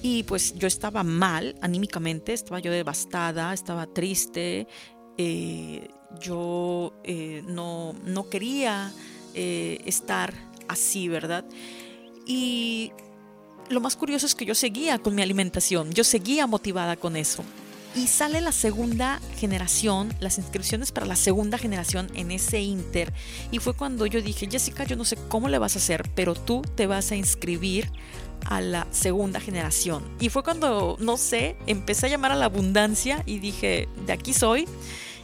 Y 0.01 0.23
pues 0.23 0.53
yo 0.55 0.67
estaba 0.67 1.03
mal 1.03 1.55
anímicamente, 1.61 2.33
estaba 2.33 2.59
yo 2.59 2.71
devastada, 2.71 3.53
estaba 3.53 3.87
triste, 3.87 4.67
eh, 5.17 5.87
yo 6.19 6.93
eh, 7.03 7.43
no, 7.47 7.93
no, 8.05 8.29
quería 8.29 8.91
eh, 9.33 9.79
estar 9.85 10.33
así, 10.67 11.07
¿verdad? 11.07 11.45
Y 12.25 12.91
lo 13.69 13.81
más 13.81 13.95
curioso 13.95 14.25
es 14.25 14.35
que 14.35 14.45
yo 14.45 14.55
seguía 14.55 14.99
con 14.99 15.15
mi 15.15 15.21
alimentación, 15.21 15.91
yo 15.91 16.03
seguía 16.03 16.47
motivada 16.47 16.95
con 16.95 17.15
eso. 17.15 17.43
Y 17.95 18.07
sale 18.07 18.41
la 18.41 18.51
segunda 18.51 19.21
generación, 19.37 20.13
las 20.19 20.37
inscripciones 20.37 20.91
para 20.91 21.05
la 21.05 21.15
segunda 21.15 21.57
generación 21.57 22.09
en 22.13 22.29
ese 22.29 22.59
Inter. 22.59 23.13
Y 23.51 23.59
fue 23.59 23.73
cuando 23.73 24.05
yo 24.05 24.21
dije, 24.21 24.49
Jessica, 24.51 24.83
yo 24.83 24.97
no 24.97 25.05
sé 25.05 25.15
cómo 25.29 25.47
le 25.47 25.59
vas 25.59 25.75
a 25.75 25.79
hacer, 25.79 26.09
pero 26.13 26.35
tú 26.35 26.61
te 26.75 26.87
vas 26.87 27.11
a 27.11 27.15
inscribir 27.15 27.89
a 28.43 28.59
la 28.59 28.85
segunda 28.91 29.39
generación. 29.39 30.03
Y 30.19 30.27
fue 30.27 30.43
cuando, 30.43 30.97
no 30.99 31.15
sé, 31.15 31.55
empecé 31.67 32.07
a 32.07 32.09
llamar 32.09 32.33
a 32.33 32.35
la 32.35 32.45
abundancia 32.45 33.23
y 33.25 33.39
dije, 33.39 33.87
de 34.05 34.11
aquí 34.11 34.33
soy. 34.33 34.67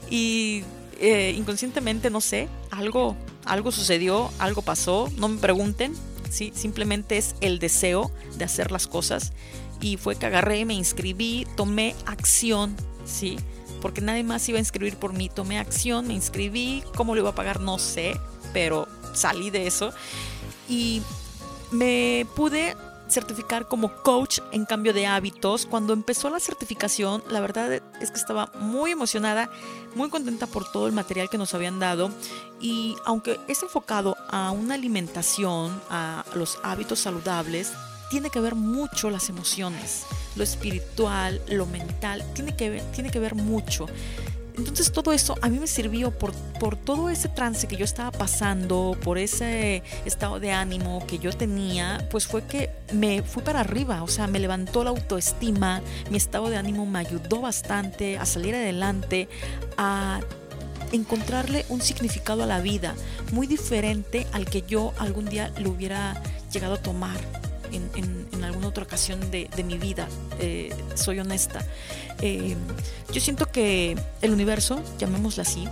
Y 0.09 0.63
eh, 1.01 1.33
inconscientemente, 1.35 2.11
no 2.11 2.21
sé, 2.21 2.47
algo, 2.69 3.17
algo 3.45 3.71
sucedió, 3.71 4.29
algo 4.37 4.61
pasó, 4.61 5.09
no 5.17 5.29
me 5.29 5.39
pregunten, 5.39 5.95
¿sí? 6.29 6.51
simplemente 6.55 7.17
es 7.17 7.35
el 7.41 7.57
deseo 7.57 8.11
de 8.37 8.45
hacer 8.45 8.71
las 8.71 8.85
cosas. 8.85 9.33
Y 9.81 9.97
fue 9.97 10.15
que 10.15 10.27
agarré, 10.27 10.63
me 10.63 10.75
inscribí, 10.75 11.47
tomé 11.57 11.95
acción, 12.05 12.75
¿sí? 13.03 13.37
Porque 13.81 14.01
nadie 14.01 14.23
más 14.23 14.47
iba 14.47 14.57
a 14.57 14.59
inscribir 14.59 14.95
por 14.95 15.13
mí. 15.13 15.27
Tomé 15.27 15.57
acción, 15.57 16.07
me 16.07 16.13
inscribí, 16.13 16.83
cómo 16.95 17.15
lo 17.15 17.21
iba 17.21 17.31
a 17.31 17.35
pagar, 17.35 17.61
no 17.61 17.79
sé, 17.79 18.15
pero 18.53 18.87
salí 19.15 19.49
de 19.49 19.65
eso. 19.65 19.91
Y 20.69 21.01
me 21.71 22.27
pude 22.35 22.75
certificar 23.11 23.67
como 23.67 23.93
coach 24.03 24.39
en 24.51 24.65
cambio 24.65 24.93
de 24.93 25.05
hábitos. 25.05 25.65
Cuando 25.65 25.93
empezó 25.93 26.29
la 26.29 26.39
certificación, 26.39 27.23
la 27.29 27.39
verdad 27.41 27.73
es 27.73 28.11
que 28.11 28.17
estaba 28.17 28.51
muy 28.59 28.91
emocionada, 28.91 29.49
muy 29.95 30.09
contenta 30.09 30.47
por 30.47 30.71
todo 30.71 30.87
el 30.87 30.93
material 30.93 31.29
que 31.29 31.37
nos 31.37 31.53
habían 31.53 31.79
dado. 31.79 32.11
Y 32.59 32.95
aunque 33.05 33.39
es 33.47 33.61
enfocado 33.63 34.15
a 34.29 34.51
una 34.51 34.75
alimentación, 34.75 35.79
a 35.89 36.23
los 36.33 36.59
hábitos 36.63 36.99
saludables, 36.99 37.73
tiene 38.09 38.29
que 38.29 38.39
ver 38.39 38.55
mucho 38.55 39.09
las 39.09 39.29
emociones, 39.29 40.05
lo 40.35 40.43
espiritual, 40.43 41.41
lo 41.47 41.65
mental, 41.65 42.25
tiene 42.33 42.55
que 42.55 42.69
ver, 42.69 42.83
tiene 42.91 43.09
que 43.09 43.19
ver 43.19 43.35
mucho. 43.35 43.85
Entonces 44.57 44.91
todo 44.91 45.13
eso 45.13 45.35
a 45.41 45.49
mí 45.49 45.59
me 45.59 45.67
sirvió 45.67 46.11
por, 46.11 46.33
por 46.59 46.75
todo 46.75 47.09
ese 47.09 47.29
trance 47.29 47.67
que 47.67 47.77
yo 47.77 47.85
estaba 47.85 48.11
pasando, 48.11 48.97
por 49.03 49.17
ese 49.17 49.83
estado 50.05 50.39
de 50.39 50.51
ánimo 50.51 51.05
que 51.07 51.19
yo 51.19 51.31
tenía, 51.31 52.07
pues 52.11 52.27
fue 52.27 52.43
que 52.43 52.69
me 52.91 53.23
fui 53.23 53.43
para 53.43 53.61
arriba, 53.61 54.03
o 54.03 54.07
sea, 54.07 54.27
me 54.27 54.39
levantó 54.39 54.83
la 54.83 54.89
autoestima, 54.89 55.81
mi 56.09 56.17
estado 56.17 56.49
de 56.49 56.57
ánimo 56.57 56.85
me 56.85 56.99
ayudó 56.99 57.41
bastante 57.41 58.17
a 58.17 58.25
salir 58.25 58.55
adelante, 58.55 59.29
a 59.77 60.19
encontrarle 60.91 61.65
un 61.69 61.81
significado 61.81 62.43
a 62.43 62.45
la 62.45 62.59
vida 62.59 62.95
muy 63.31 63.47
diferente 63.47 64.27
al 64.33 64.45
que 64.45 64.63
yo 64.63 64.93
algún 64.97 65.25
día 65.25 65.51
lo 65.57 65.69
hubiera 65.69 66.21
llegado 66.51 66.73
a 66.75 66.77
tomar 66.81 67.17
alguna 68.43 68.67
otra 68.67 68.83
ocasión 68.83 69.31
de, 69.31 69.49
mi 69.65 69.77
vida, 69.77 70.07
eh, 70.39 70.73
soy 70.95 71.19
honesta. 71.19 71.65
Eh, 72.21 72.55
yo 73.13 73.21
siento 73.21 73.47
que 73.47 73.95
el 74.21 74.31
universo, 74.31 74.81
llamémoslo 74.97 75.41
así, 75.41 75.67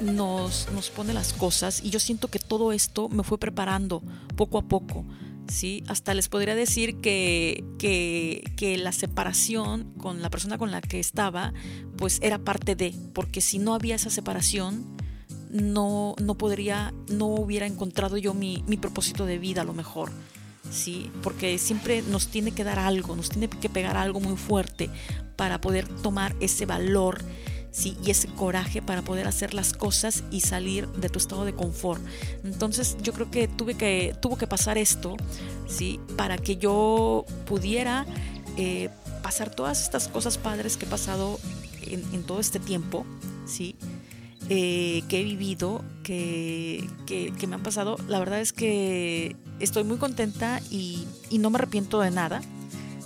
nos, 0.00 0.68
nos 0.72 0.90
pone 0.90 1.12
las 1.12 1.32
cosas 1.32 1.82
y 1.82 1.90
yo 1.90 2.00
siento 2.00 2.28
que 2.28 2.38
todo 2.38 2.72
esto 2.72 3.08
me 3.08 3.22
fue 3.22 3.38
preparando 3.38 4.02
poco 4.36 4.58
a 4.58 4.62
poco. 4.62 5.04
¿sí? 5.48 5.84
Hasta 5.88 6.14
les 6.14 6.28
podría 6.28 6.54
decir 6.54 7.00
que, 7.00 7.64
que, 7.78 8.52
que, 8.56 8.76
la 8.76 8.92
separación 8.92 9.92
con 9.98 10.22
la 10.22 10.30
persona 10.30 10.58
con 10.58 10.70
la 10.70 10.80
que 10.80 11.00
estaba, 11.00 11.52
pues 11.96 12.18
era 12.22 12.38
parte 12.38 12.74
de, 12.74 12.94
porque 13.12 13.40
si 13.40 13.58
no 13.58 13.74
había 13.74 13.96
esa 13.96 14.10
separación, 14.10 14.96
no, 15.50 16.16
no 16.20 16.34
podría, 16.36 16.92
no 17.08 17.26
hubiera 17.26 17.66
encontrado 17.66 18.16
yo 18.16 18.34
mi, 18.34 18.64
mi 18.66 18.76
propósito 18.76 19.26
de 19.26 19.38
vida 19.38 19.62
a 19.62 19.64
lo 19.64 19.72
mejor. 19.72 20.10
¿Sí? 20.74 21.10
Porque 21.22 21.56
siempre 21.58 22.02
nos 22.02 22.28
tiene 22.28 22.50
que 22.50 22.64
dar 22.64 22.78
algo, 22.78 23.16
nos 23.16 23.30
tiene 23.30 23.48
que 23.48 23.68
pegar 23.68 23.96
algo 23.96 24.20
muy 24.20 24.36
fuerte 24.36 24.90
para 25.36 25.60
poder 25.60 25.88
tomar 25.88 26.34
ese 26.40 26.66
valor, 26.66 27.22
¿sí? 27.70 27.96
Y 28.04 28.10
ese 28.10 28.28
coraje 28.28 28.82
para 28.82 29.02
poder 29.02 29.26
hacer 29.26 29.54
las 29.54 29.72
cosas 29.72 30.24
y 30.30 30.40
salir 30.40 30.88
de 30.88 31.08
tu 31.08 31.18
estado 31.18 31.44
de 31.44 31.54
confort. 31.54 32.02
Entonces 32.42 32.96
yo 33.02 33.12
creo 33.12 33.30
que, 33.30 33.48
tuve 33.48 33.74
que 33.74 34.14
tuvo 34.20 34.36
que 34.36 34.46
pasar 34.46 34.76
esto, 34.76 35.16
¿sí? 35.68 36.00
Para 36.16 36.36
que 36.36 36.56
yo 36.56 37.24
pudiera 37.46 38.04
eh, 38.56 38.90
pasar 39.22 39.54
todas 39.54 39.82
estas 39.82 40.08
cosas 40.08 40.38
padres 40.38 40.76
que 40.76 40.86
he 40.86 40.88
pasado 40.88 41.38
en, 41.82 42.22
todo 42.24 42.40
este 42.40 42.58
tiempo, 42.58 43.06
¿sí? 43.46 43.76
Eh, 44.50 45.02
que 45.08 45.20
he 45.20 45.24
vivido, 45.24 45.82
que, 46.02 46.86
me 47.46 47.54
han 47.54 47.62
pasado, 47.62 47.96
la 48.08 48.18
verdad 48.18 48.40
es 48.40 48.52
que 48.52 49.36
estoy 49.60 49.84
muy 49.84 49.98
contenta 49.98 50.60
y, 50.70 51.06
no 51.32 51.50
me 51.50 51.58
arrepiento 51.58 52.00
de 52.00 52.10
nada, 52.10 52.40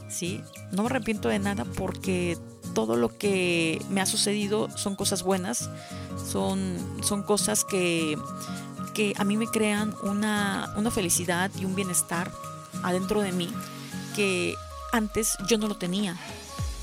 ¿sí? 0.08 0.40
No 0.72 0.82
me 0.82 0.88
arrepiento 0.88 1.28
de 1.28 1.38
nada 1.38 1.64
porque 1.64 2.38
todo 2.74 2.96
lo 2.96 3.16
que 3.16 3.82
me 3.90 4.00
ha 4.00 4.06
sucedido 4.06 4.68
son 4.76 4.94
cosas 4.94 5.22
buenas, 5.22 5.70
son, 6.30 6.76
son 7.02 7.22
cosas 7.22 7.64
que, 7.64 8.16
que 8.94 9.14
a 9.16 9.24
mí 9.24 9.36
me 9.36 9.46
crean 9.46 9.94
una, 10.02 10.72
una 10.76 10.90
felicidad 10.90 11.50
y 11.58 11.64
un 11.64 11.74
bienestar 11.74 12.30
adentro 12.82 13.22
de 13.22 13.32
mí 13.32 13.48
que 14.14 14.54
antes 14.92 15.36
yo 15.48 15.58
no 15.58 15.68
lo 15.68 15.76
tenía. 15.76 16.16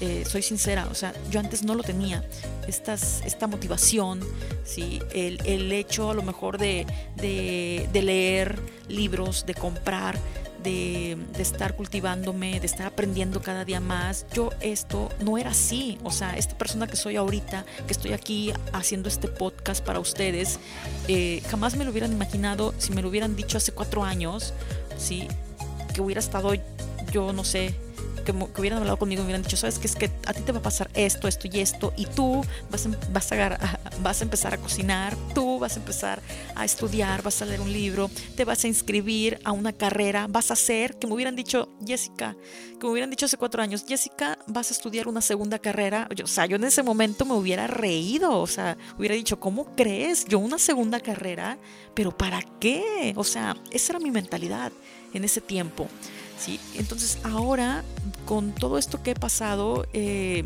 Eh, 0.02 0.26
soy 0.30 0.42
sincera, 0.42 0.88
o 0.92 0.96
sea, 0.96 1.14
yo 1.30 1.40
antes 1.40 1.64
no 1.64 1.76
lo 1.76 1.84
tenía. 1.84 2.24
Estas, 2.68 3.22
esta 3.26 3.48
motivación, 3.48 4.22
¿sí? 4.64 5.00
el, 5.14 5.40
el 5.46 5.72
hecho 5.72 6.12
a 6.12 6.14
lo 6.14 6.24
mejor 6.24 6.58
de, 6.58 6.86
de, 7.16 8.02
leer 8.02 8.60
libros, 8.88 9.46
de 9.46 9.54
comprar, 9.54 10.18
de, 10.64 11.18
de, 11.36 11.42
estar 11.42 11.76
cultivándome, 11.76 12.60
de 12.60 12.66
estar 12.66 12.88
aprendiendo 12.88 13.42
cada 13.42 13.66
día 13.66 13.80
más. 13.80 14.26
Yo 14.34 14.50
esto 14.62 15.10
no 15.24 15.38
era 15.38 15.52
así. 15.52 15.98
O 16.04 16.12
sea, 16.12 16.38
esta 16.38 16.58
persona 16.58 16.88
que 16.88 16.96
soy 16.96 17.16
ahorita, 17.16 17.66
que 17.86 17.94
estoy 17.94 18.14
aquí 18.14 18.52
haciendo 18.74 19.10
este 19.10 19.28
podcast 19.28 19.84
para 19.86 20.00
ustedes, 20.00 20.60
eh, 21.08 21.42
jamás 21.50 21.76
me 21.76 21.86
lo 21.86 21.92
hubieran 21.92 22.12
imaginado 22.12 22.74
si 22.78 22.94
me 22.94 23.02
lo 23.02 23.10
hubieran 23.10 23.36
dicho 23.36 23.58
hace 23.58 23.72
cuatro 23.72 24.04
años, 24.04 24.54
¿sí? 24.98 25.28
que 25.94 26.02
hubiera 26.02 26.20
estado 26.20 26.54
yo, 27.12 27.32
no 27.32 27.46
sé, 27.46 27.74
que, 28.26 28.34
que, 28.34 28.62
hubieran 28.62 28.80
hablado 28.80 28.98
conmigo, 28.98 29.22
me 29.22 29.28
hubieran 29.28 29.44
dicho, 29.44 29.56
sabes 29.56 29.80
que 29.80 29.88
es 29.88 29.96
que 29.96 30.12
a 30.26 30.34
ti 30.34 30.42
te 30.42 30.52
va 30.52 30.60
a 30.60 30.62
pasar 30.62 30.90
esto, 30.94 31.28
esto 31.28 31.48
y 31.52 31.60
esto, 31.60 31.94
y 31.96 32.06
tú 32.06 32.44
vas 32.70 32.86
a, 32.86 32.90
vas, 33.12 33.32
a, 33.32 33.80
vas 34.02 34.22
a 34.22 34.24
empezar 34.24 34.54
a 34.54 34.58
cocinar, 34.58 35.16
tú 35.34 35.60
vas 35.60 35.78
a 35.78 35.80
empezar 35.80 36.22
a 36.56 36.66
estudiar, 36.66 37.22
vas 37.22 37.42
a 37.42 37.46
leer 37.46 37.62
un 37.62 37.72
libro, 37.72 38.10
te 38.36 38.44
vas 38.44 38.64
a 38.64 38.68
inscribir 38.68 39.40
a 39.44 39.52
una 39.52 39.72
carrera, 39.72 40.28
vas 40.30 40.50
a 40.50 40.54
hacer, 40.54 40.98
que 40.98 41.08
me 41.08 41.14
hubieran 41.14 41.36
dicho, 41.36 41.70
Jessica, 41.86 42.36
que 42.80 42.86
me 42.86 42.92
hubieran 42.92 43.10
dicho 43.10 43.26
hace 43.26 43.38
cuatro 43.38 43.62
años, 43.62 43.86
Jessica, 43.88 44.38
vas 44.48 44.72
a 44.72 44.74
estudiar 44.74 45.08
una 45.08 45.22
segunda 45.22 45.60
carrera. 45.60 46.10
o 46.24 46.28
sea, 46.28 46.46
yo 46.46 46.56
en 46.58 46.64
ese 46.64 46.84
momento 46.84 47.26
me 47.26 47.34
hubiera 47.34 47.68
reído, 47.68 48.40
o 48.40 48.48
sea, 48.48 48.78
hubiera 48.98 49.16
dicho, 49.16 49.40
¿cómo 49.40 49.76
crees? 49.76 50.26
Yo 50.26 50.40
una 50.40 50.58
segunda 50.58 51.00
carrera, 51.00 51.58
pero 51.94 52.16
¿para 52.16 52.42
qué? 52.60 53.14
O 53.16 53.24
sea, 53.24 53.56
esa 53.72 53.94
era 53.94 54.00
mi 54.00 54.12
mentalidad 54.12 54.72
en 55.14 55.24
ese 55.24 55.42
tiempo. 55.42 55.88
¿Sí? 56.38 56.60
Entonces 56.76 57.20
ahora, 57.24 57.84
con 58.26 58.52
todo 58.52 58.78
esto 58.78 59.02
que 59.04 59.12
he 59.12 59.16
pasado, 59.16 59.88
eh, 59.94 60.46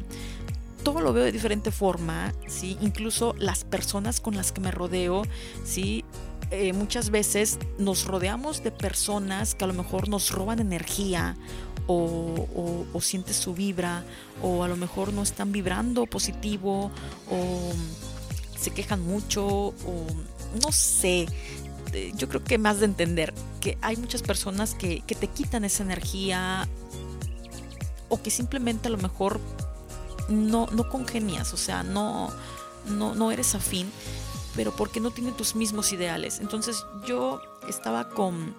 todo 0.84 1.02
lo 1.02 1.13
veo 1.13 1.25
de 1.25 1.32
diferente 1.32 1.71
forma, 1.71 2.34
¿sí? 2.47 2.78
Incluso 2.82 3.36
las 3.38 3.63
personas 3.63 4.19
con 4.19 4.36
las 4.36 4.52
que 4.52 4.62
me 4.62 4.71
rodeo, 4.71 5.23
¿sí? 5.65 6.06
Eh, 6.52 6.73
muchas 6.73 7.12
veces 7.12 7.60
nos 7.78 8.06
rodeamos 8.06 8.63
de 8.63 8.71
personas 8.71 9.54
que 9.54 9.65
a 9.65 9.67
lo 9.67 9.73
mejor 9.73 10.10
nos 10.10 10.32
roban 10.32 10.60
energía 10.60 11.38
o, 11.86 12.47
o, 12.56 12.86
o 12.91 13.02
sientes 13.02 13.36
su 13.36 13.54
vibra 13.54 14.04
o 14.41 14.63
a 14.63 14.67
lo 14.67 14.75
mejor 14.75 15.13
no 15.13 15.21
están 15.21 15.52
vibrando 15.52 16.08
positivo 16.08 16.91
o 17.30 17.71
se 18.58 18.71
quejan 18.71 19.02
mucho 19.02 19.45
o 19.45 20.08
no 20.63 20.71
sé, 20.71 21.28
yo 22.15 22.30
creo 22.30 22.43
que 22.43 22.58
más 22.58 22.80
de 22.80 22.86
entender 22.86 23.34
que 23.62 23.78
hay 23.82 23.97
muchas 23.97 24.21
personas 24.21 24.75
que, 24.75 25.02
que 25.02 25.15
te 25.15 25.28
quitan 25.28 25.63
esa 25.63 25.84
energía 25.84 26.67
o 28.10 28.21
que 28.21 28.32
simplemente 28.32 28.88
a 28.88 28.91
lo 28.91 28.97
mejor 28.97 29.39
no, 30.28 30.67
no 30.71 30.89
congenias, 30.89 31.54
o 31.54 31.58
sea, 31.58 31.84
no, 31.84 32.30
no, 32.86 33.15
no 33.15 33.32
eres 33.32 33.56
afín, 33.56 33.91
pero 34.56 34.75
porque 34.75 34.99
no 34.99 35.12
tienen 35.12 35.36
tus 35.36 35.56
mismos 35.56 35.91
ideales. 35.93 36.39
Entonces 36.39 36.86
yo 37.06 37.41
estaba 37.67 38.10
con, 38.10 38.56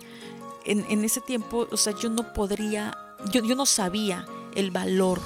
en, 0.64 0.84
en 0.88 1.04
ese 1.04 1.20
tiempo, 1.20 1.68
o 1.70 1.76
sea, 1.76 1.94
yo 1.94 2.10
no 2.10 2.32
podría, 2.32 2.96
yo, 3.32 3.42
yo 3.42 3.54
no 3.54 3.66
sabía 3.66 4.26
el 4.54 4.70
valor 4.70 5.20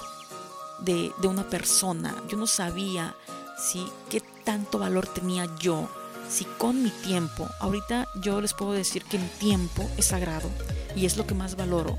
de, 0.81 1.13
de 1.21 1.29
una 1.29 1.49
persona, 1.49 2.15
yo 2.29 2.37
no 2.37 2.47
sabía, 2.47 3.15
¿sí? 3.59 3.87
¿Qué 4.11 4.23
tanto 4.45 4.79
valor 4.79 5.07
tenía 5.07 5.49
yo? 5.59 5.89
Si 6.29 6.45
con 6.45 6.83
mi 6.83 6.91
tiempo, 6.91 7.49
ahorita 7.61 8.09
yo 8.23 8.41
les 8.41 8.55
puedo 8.55 8.73
decir 8.73 9.05
que 9.05 9.19
mi 9.19 9.29
tiempo 9.39 9.89
es 9.97 10.07
sagrado 10.07 10.51
y 10.97 11.07
es 11.07 11.17
lo 11.17 11.27
que 11.27 11.35
más 11.35 11.57
valoro, 11.57 11.99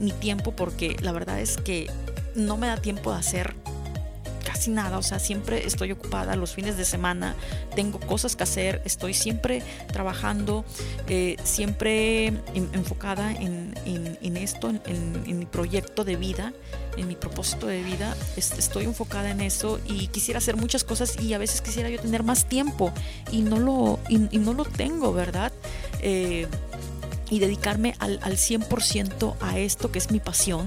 mi 0.00 0.12
tiempo 0.12 0.52
porque 0.52 0.96
la 1.00 1.12
verdad 1.12 1.40
es 1.40 1.56
que 1.56 1.90
no 2.34 2.56
me 2.56 2.66
da 2.66 2.76
tiempo 2.76 3.12
de 3.12 3.18
hacer 3.18 3.54
casi 4.56 4.70
nada, 4.70 4.96
o 4.96 5.02
sea, 5.02 5.18
siempre 5.18 5.66
estoy 5.66 5.92
ocupada 5.92 6.36
los 6.36 6.54
fines 6.54 6.76
de 6.76 6.84
semana, 6.84 7.34
tengo 7.74 7.98
cosas 7.98 8.36
que 8.36 8.44
hacer, 8.44 8.80
estoy 8.84 9.12
siempre 9.12 9.62
trabajando, 9.92 10.64
eh, 11.08 11.36
siempre 11.42 12.28
en, 12.28 12.70
enfocada 12.72 13.32
en, 13.32 13.74
en, 13.84 14.16
en 14.22 14.36
esto, 14.36 14.70
en, 14.70 15.38
mi 15.38 15.44
proyecto 15.46 16.04
de 16.04 16.16
vida, 16.16 16.52
en 16.96 17.08
mi 17.08 17.14
propósito 17.14 17.66
de 17.66 17.82
vida, 17.82 18.16
estoy 18.36 18.84
enfocada 18.84 19.30
en 19.30 19.40
eso 19.40 19.80
y 19.86 20.08
quisiera 20.08 20.38
hacer 20.38 20.56
muchas 20.56 20.84
cosas 20.84 21.20
y 21.20 21.34
a 21.34 21.38
veces 21.38 21.60
quisiera 21.60 21.88
yo 21.88 21.98
tener 21.98 22.22
más 22.22 22.46
tiempo 22.46 22.92
y 23.30 23.42
no 23.42 23.58
lo, 23.58 23.98
y, 24.08 24.18
no 24.38 24.54
lo 24.54 24.64
tengo, 24.64 25.12
¿verdad? 25.12 25.52
Eh, 26.00 26.46
y 27.30 27.38
dedicarme 27.38 27.94
al, 27.98 28.20
al 28.22 28.34
100% 28.36 29.34
a 29.40 29.58
esto 29.58 29.90
que 29.90 29.98
es 29.98 30.10
mi 30.10 30.20
pasión, 30.20 30.66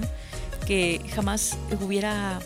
que 0.66 1.00
jamás 1.14 1.56
hubiera 1.80 2.40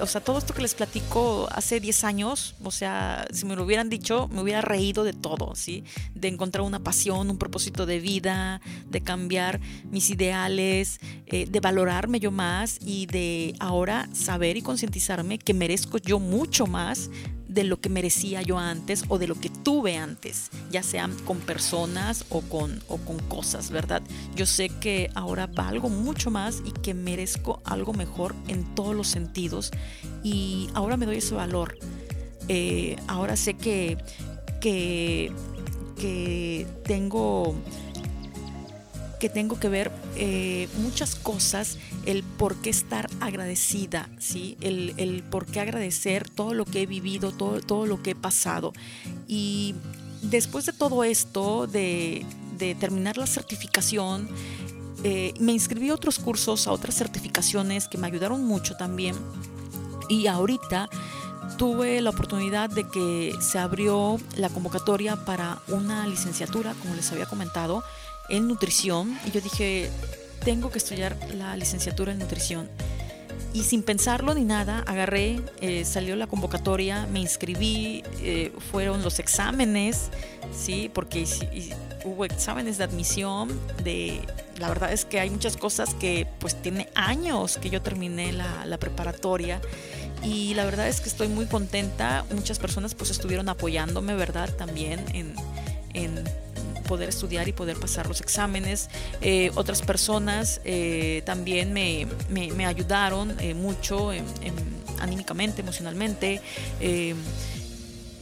o 0.00 0.06
sea, 0.06 0.20
todo 0.20 0.38
esto 0.38 0.54
que 0.54 0.62
les 0.62 0.74
platico 0.74 1.48
hace 1.50 1.80
10 1.80 2.04
años, 2.04 2.54
o 2.62 2.70
sea, 2.70 3.26
si 3.32 3.46
me 3.46 3.56
lo 3.56 3.64
hubieran 3.64 3.88
dicho, 3.88 4.28
me 4.28 4.42
hubiera 4.42 4.60
reído 4.60 5.04
de 5.04 5.12
todo, 5.12 5.54
¿sí? 5.54 5.84
De 6.14 6.28
encontrar 6.28 6.64
una 6.64 6.80
pasión, 6.80 7.30
un 7.30 7.38
propósito 7.38 7.86
de 7.86 8.00
vida, 8.00 8.60
de 8.88 9.00
cambiar 9.00 9.60
mis 9.90 10.10
ideales, 10.10 11.00
eh, 11.26 11.46
de 11.46 11.60
valorarme 11.60 12.20
yo 12.20 12.30
más 12.30 12.78
y 12.80 13.06
de 13.06 13.54
ahora 13.58 14.08
saber 14.12 14.56
y 14.56 14.62
concientizarme 14.62 15.38
que 15.38 15.54
merezco 15.54 15.98
yo 15.98 16.18
mucho 16.18 16.66
más 16.66 17.10
de 17.56 17.64
lo 17.64 17.80
que 17.80 17.88
merecía 17.88 18.42
yo 18.42 18.58
antes 18.58 19.04
o 19.08 19.18
de 19.18 19.26
lo 19.26 19.34
que 19.34 19.48
tuve 19.48 19.96
antes, 19.96 20.50
ya 20.70 20.82
sean 20.82 21.16
con 21.24 21.38
personas 21.38 22.26
o 22.28 22.42
con, 22.42 22.82
o 22.86 22.98
con 22.98 23.18
cosas, 23.18 23.70
¿verdad? 23.70 24.02
Yo 24.34 24.44
sé 24.44 24.68
que 24.68 25.10
ahora 25.14 25.46
valgo 25.46 25.88
mucho 25.88 26.30
más 26.30 26.62
y 26.66 26.70
que 26.70 26.92
merezco 26.92 27.62
algo 27.64 27.94
mejor 27.94 28.34
en 28.46 28.74
todos 28.74 28.94
los 28.94 29.08
sentidos 29.08 29.70
y 30.22 30.68
ahora 30.74 30.98
me 30.98 31.06
doy 31.06 31.16
ese 31.16 31.34
valor. 31.34 31.78
Eh, 32.48 32.96
ahora 33.08 33.36
sé 33.36 33.54
que, 33.54 33.96
que, 34.60 35.32
que 35.98 36.66
tengo 36.84 37.54
que 39.18 39.28
tengo 39.28 39.58
que 39.58 39.68
ver 39.68 39.90
eh, 40.16 40.68
muchas 40.78 41.14
cosas, 41.14 41.78
el 42.04 42.22
por 42.22 42.56
qué 42.56 42.70
estar 42.70 43.08
agradecida, 43.20 44.08
¿sí? 44.18 44.56
El, 44.60 44.94
el, 44.96 45.22
por 45.22 45.46
qué 45.46 45.60
agradecer 45.60 46.28
todo 46.28 46.54
lo 46.54 46.64
que 46.64 46.82
he 46.82 46.86
vivido, 46.86 47.32
todo, 47.32 47.60
todo 47.60 47.86
lo 47.86 48.02
que 48.02 48.10
he 48.10 48.14
pasado. 48.14 48.72
Y 49.26 49.74
después 50.22 50.66
de 50.66 50.72
todo 50.72 51.04
esto, 51.04 51.66
de, 51.66 52.24
de 52.58 52.74
terminar 52.74 53.16
la 53.16 53.26
certificación, 53.26 54.28
eh, 55.04 55.34
me 55.38 55.52
inscribí 55.52 55.90
a 55.90 55.94
otros 55.94 56.18
cursos, 56.18 56.66
a 56.66 56.72
otras 56.72 56.94
certificaciones 56.96 57.88
que 57.88 57.98
me 57.98 58.06
ayudaron 58.06 58.44
mucho 58.44 58.76
también. 58.76 59.14
Y 60.08 60.26
ahorita 60.26 60.88
tuve 61.56 62.00
la 62.00 62.10
oportunidad 62.10 62.68
de 62.68 62.88
que 62.88 63.34
se 63.40 63.58
abrió 63.58 64.18
la 64.36 64.48
convocatoria 64.48 65.16
para 65.16 65.60
una 65.68 66.06
licenciatura, 66.06 66.74
como 66.74 66.94
les 66.94 67.10
había 67.12 67.26
comentado, 67.26 67.82
en 68.28 68.48
nutrición 68.48 69.18
y 69.26 69.30
yo 69.30 69.40
dije, 69.40 69.90
tengo 70.44 70.70
que 70.70 70.78
estudiar 70.78 71.16
la 71.34 71.56
licenciatura 71.56 72.12
en 72.12 72.18
nutrición. 72.18 72.68
Y 73.52 73.64
sin 73.64 73.82
pensarlo 73.82 74.34
ni 74.34 74.44
nada, 74.44 74.84
agarré, 74.86 75.40
eh, 75.60 75.84
salió 75.84 76.14
la 76.14 76.26
convocatoria, 76.26 77.06
me 77.06 77.20
inscribí, 77.20 78.04
eh, 78.20 78.52
fueron 78.70 79.02
los 79.02 79.18
exámenes, 79.18 80.10
¿sí? 80.54 80.90
Porque 80.92 81.20
y, 81.20 81.72
hubo 82.04 82.24
exámenes 82.26 82.76
de 82.76 82.84
admisión, 82.84 83.48
de, 83.82 84.20
la 84.58 84.68
verdad 84.68 84.92
es 84.92 85.04
que 85.04 85.20
hay 85.20 85.30
muchas 85.30 85.56
cosas 85.56 85.94
que 85.94 86.26
pues 86.38 86.60
tiene 86.60 86.88
años 86.94 87.56
que 87.56 87.70
yo 87.70 87.80
terminé 87.80 88.32
la, 88.32 88.66
la 88.66 88.78
preparatoria 88.78 89.60
y 90.22 90.54
la 90.54 90.64
verdad 90.64 90.86
es 90.86 91.00
que 91.00 91.08
estoy 91.08 91.28
muy 91.28 91.46
contenta, 91.46 92.24
muchas 92.34 92.58
personas 92.58 92.94
pues 92.94 93.10
estuvieron 93.10 93.48
apoyándome, 93.48 94.14
¿verdad? 94.14 94.54
También 94.54 95.02
en 95.14 95.34
poder 96.86 97.08
estudiar 97.08 97.48
y 97.48 97.52
poder 97.52 97.78
pasar 97.78 98.06
los 98.06 98.20
exámenes. 98.20 98.88
Eh, 99.20 99.50
otras 99.54 99.82
personas 99.82 100.60
eh, 100.64 101.22
también 101.24 101.72
me, 101.72 102.06
me, 102.30 102.66
ayudaron 102.66 103.34
eh, 103.40 103.54
mucho 103.54 104.12
en, 104.12 104.24
en, 104.42 104.54
anímicamente, 105.00 105.62
emocionalmente. 105.62 106.40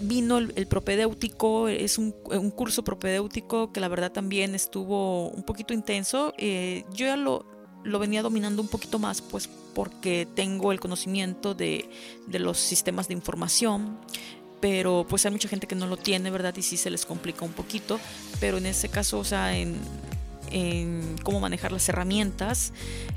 vino 0.01 0.39
el, 0.39 0.53
el, 0.57 0.67
propedéutico, 0.67 1.69
es 1.69 1.99
un, 1.99 2.15
un, 2.25 2.51
curso 2.51 2.83
propedéutico 2.85 3.73
que 3.73 3.81
la 3.81 3.89
verdad 3.89 4.13
también 4.13 4.55
estuvo 4.55 5.29
un 5.29 5.45
poquito 5.45 5.73
intenso. 5.73 6.35
yo 6.39 7.07
ya 7.07 7.17
lo, 7.17 7.47
lo 7.85 7.99
venía 7.99 8.23
dominando 8.23 8.63
un 8.63 8.69
poquito 8.69 8.99
más, 8.99 9.21
pues 9.21 9.49
porque 9.75 10.27
tengo 10.35 10.73
el 10.73 10.81
conocimiento 10.81 11.55
de, 11.55 11.89
de 12.27 12.39
los 12.39 12.59
sistemas 12.59 13.09
de 13.09 13.15
información, 13.15 13.99
pero 14.65 15.05
pues 15.07 15.27
hay 15.27 15.31
mucha 15.31 15.47
gente 15.47 15.67
que 15.67 15.75
no 15.75 15.87
lo 15.87 15.99
tiene, 15.99 16.31
¿verdad? 16.31 16.55
Y 16.57 16.63
sí 16.63 16.79
se 16.79 16.89
les 16.89 17.05
complica 17.05 17.45
un 17.45 17.53
poquito, 17.53 18.01
pero 18.41 18.57
en 18.57 18.65
ese 18.65 18.89
caso, 18.89 19.19
o 19.19 19.25
sea, 19.25 19.55
en, 19.55 19.77
cómo 21.23 21.39
manejar 21.39 21.71
las 21.71 21.87
herramientas, 21.91 22.73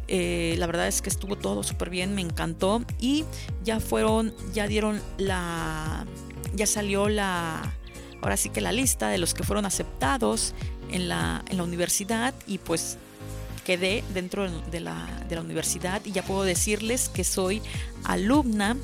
eh, 0.10 0.56
la 0.58 0.68
verdad 0.68 0.90
es 0.90 1.02
que 1.02 1.08
estuvo 1.08 1.38
todo 1.38 1.64
súper 1.64 1.90
bien, 1.90 2.14
me 2.16 2.22
encantó 2.22 2.84
y 3.00 3.24
ya 3.64 3.80
fueron, 3.80 4.36
ya 4.54 4.68
dieron 4.68 5.02
la, 5.18 6.06
ya 6.54 6.68
salió 6.68 7.08
la, 7.08 7.74
ahora 8.22 8.36
sí 8.36 8.50
que 8.50 8.60
la 8.60 8.74
lista 8.74 9.08
de 9.08 9.18
los 9.18 9.34
que 9.34 9.44
fueron 9.44 9.66
aceptados 9.66 10.54
en 10.92 11.08
la, 11.08 11.46
en 11.48 11.56
la 11.56 11.64
universidad 11.64 12.34
y 12.46 12.58
pues 12.58 12.98
quedé 13.64 14.04
dentro 14.14 14.52
de 14.52 14.82
la, 14.82 15.08
de 15.30 15.36
la 15.36 15.42
universidad 15.42 16.02
y 16.04 16.12
ya 16.12 16.24
puedo 16.24 16.44
decirles 16.44 17.08
que 17.08 17.24
soy 17.24 17.62
alumna 18.04 18.76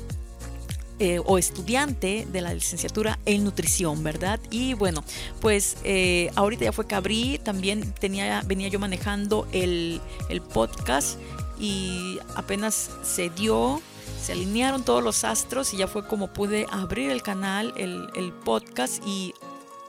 eh, 0.98 1.20
o 1.24 1.38
estudiante 1.38 2.26
de 2.30 2.40
la 2.40 2.54
licenciatura 2.54 3.18
en 3.26 3.42
nutrición, 3.44 4.04
¿verdad? 4.04 4.38
Y 4.50 4.74
bueno, 4.74 5.02
pues 5.40 5.76
eh, 5.82 6.30
ahorita 6.36 6.66
ya 6.66 6.72
fue 6.72 6.86
que 6.86 6.94
abrí, 6.94 7.40
también 7.42 7.92
tenía, 7.94 8.42
venía 8.46 8.68
yo 8.68 8.78
manejando 8.78 9.48
el, 9.52 10.00
el 10.28 10.40
podcast 10.40 11.18
y 11.58 12.18
apenas 12.36 12.90
se 13.02 13.30
dio, 13.30 13.82
se 14.22 14.32
alinearon 14.32 14.84
todos 14.84 15.02
los 15.02 15.24
astros 15.24 15.74
y 15.74 15.78
ya 15.78 15.88
fue 15.88 16.06
como 16.06 16.28
pude 16.28 16.66
abrir 16.70 17.10
el 17.10 17.22
canal, 17.22 17.72
el, 17.76 18.08
el 18.14 18.32
podcast 18.32 19.02
y 19.06 19.34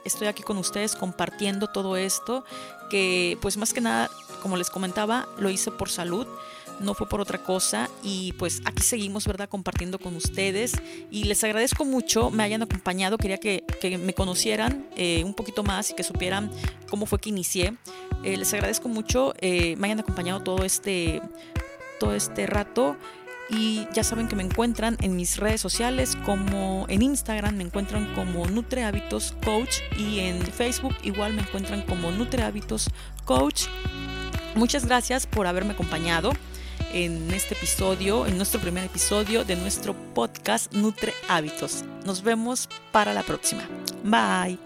estoy 0.04 0.26
aquí 0.26 0.42
con 0.42 0.56
ustedes 0.56 0.96
compartiendo 0.96 1.68
todo 1.68 1.96
esto 1.96 2.44
que 2.90 3.38
pues 3.40 3.56
más 3.56 3.72
que 3.72 3.80
nada, 3.80 4.10
como 4.42 4.56
les 4.56 4.70
comentaba, 4.70 5.28
lo 5.38 5.50
hice 5.50 5.70
por 5.70 5.88
salud 5.88 6.26
no 6.80 6.94
fue 6.94 7.08
por 7.08 7.20
otra 7.20 7.38
cosa 7.38 7.88
y 8.02 8.32
pues 8.34 8.62
aquí 8.64 8.82
seguimos, 8.82 9.26
¿verdad? 9.26 9.48
Compartiendo 9.48 9.98
con 9.98 10.16
ustedes 10.16 10.74
y 11.10 11.24
les 11.24 11.42
agradezco 11.44 11.84
mucho, 11.84 12.30
me 12.30 12.42
hayan 12.42 12.62
acompañado, 12.62 13.18
quería 13.18 13.38
que, 13.38 13.64
me 13.98 14.14
conocieran 14.14 14.86
eh, 14.96 15.22
un 15.24 15.34
poquito 15.34 15.62
más 15.62 15.90
y 15.90 15.94
que 15.94 16.02
supieran 16.02 16.50
cómo 16.88 17.06
fue 17.06 17.20
que 17.20 17.28
inicié. 17.28 17.74
Eh, 18.24 18.36
les 18.36 18.52
agradezco 18.52 18.88
mucho, 18.88 19.34
eh, 19.40 19.76
me 19.76 19.86
hayan 19.88 20.00
acompañado 20.00 20.40
todo 20.42 20.64
este, 20.64 21.22
todo 21.98 22.14
este 22.14 22.46
rato. 22.46 22.96
Y 23.48 23.86
ya 23.92 24.02
saben 24.02 24.26
que 24.26 24.34
me 24.34 24.42
encuentran 24.42 24.96
en 25.02 25.14
mis 25.14 25.36
redes 25.36 25.60
sociales 25.60 26.16
como 26.24 26.84
en 26.88 27.00
Instagram 27.00 27.54
me 27.54 27.62
encuentran 27.62 28.12
como 28.16 28.44
Nutre 28.46 28.82
Hábitos 28.82 29.36
Coach 29.44 29.82
y 29.96 30.18
en 30.18 30.42
Facebook 30.42 30.96
igual 31.04 31.34
me 31.34 31.42
encuentran 31.42 31.82
como 31.82 32.10
Nutre 32.10 32.42
Hábitos 32.42 32.90
Coach. 33.24 33.66
Muchas 34.56 34.86
gracias 34.86 35.28
por 35.28 35.46
haberme 35.46 35.74
acompañado 35.74 36.32
en 36.92 37.30
este 37.32 37.54
episodio, 37.54 38.26
en 38.26 38.36
nuestro 38.36 38.60
primer 38.60 38.84
episodio 38.84 39.44
de 39.44 39.56
nuestro 39.56 39.94
podcast 40.14 40.72
Nutre 40.72 41.12
Hábitos. 41.28 41.84
Nos 42.04 42.22
vemos 42.22 42.68
para 42.92 43.12
la 43.12 43.22
próxima. 43.22 43.68
Bye. 44.04 44.58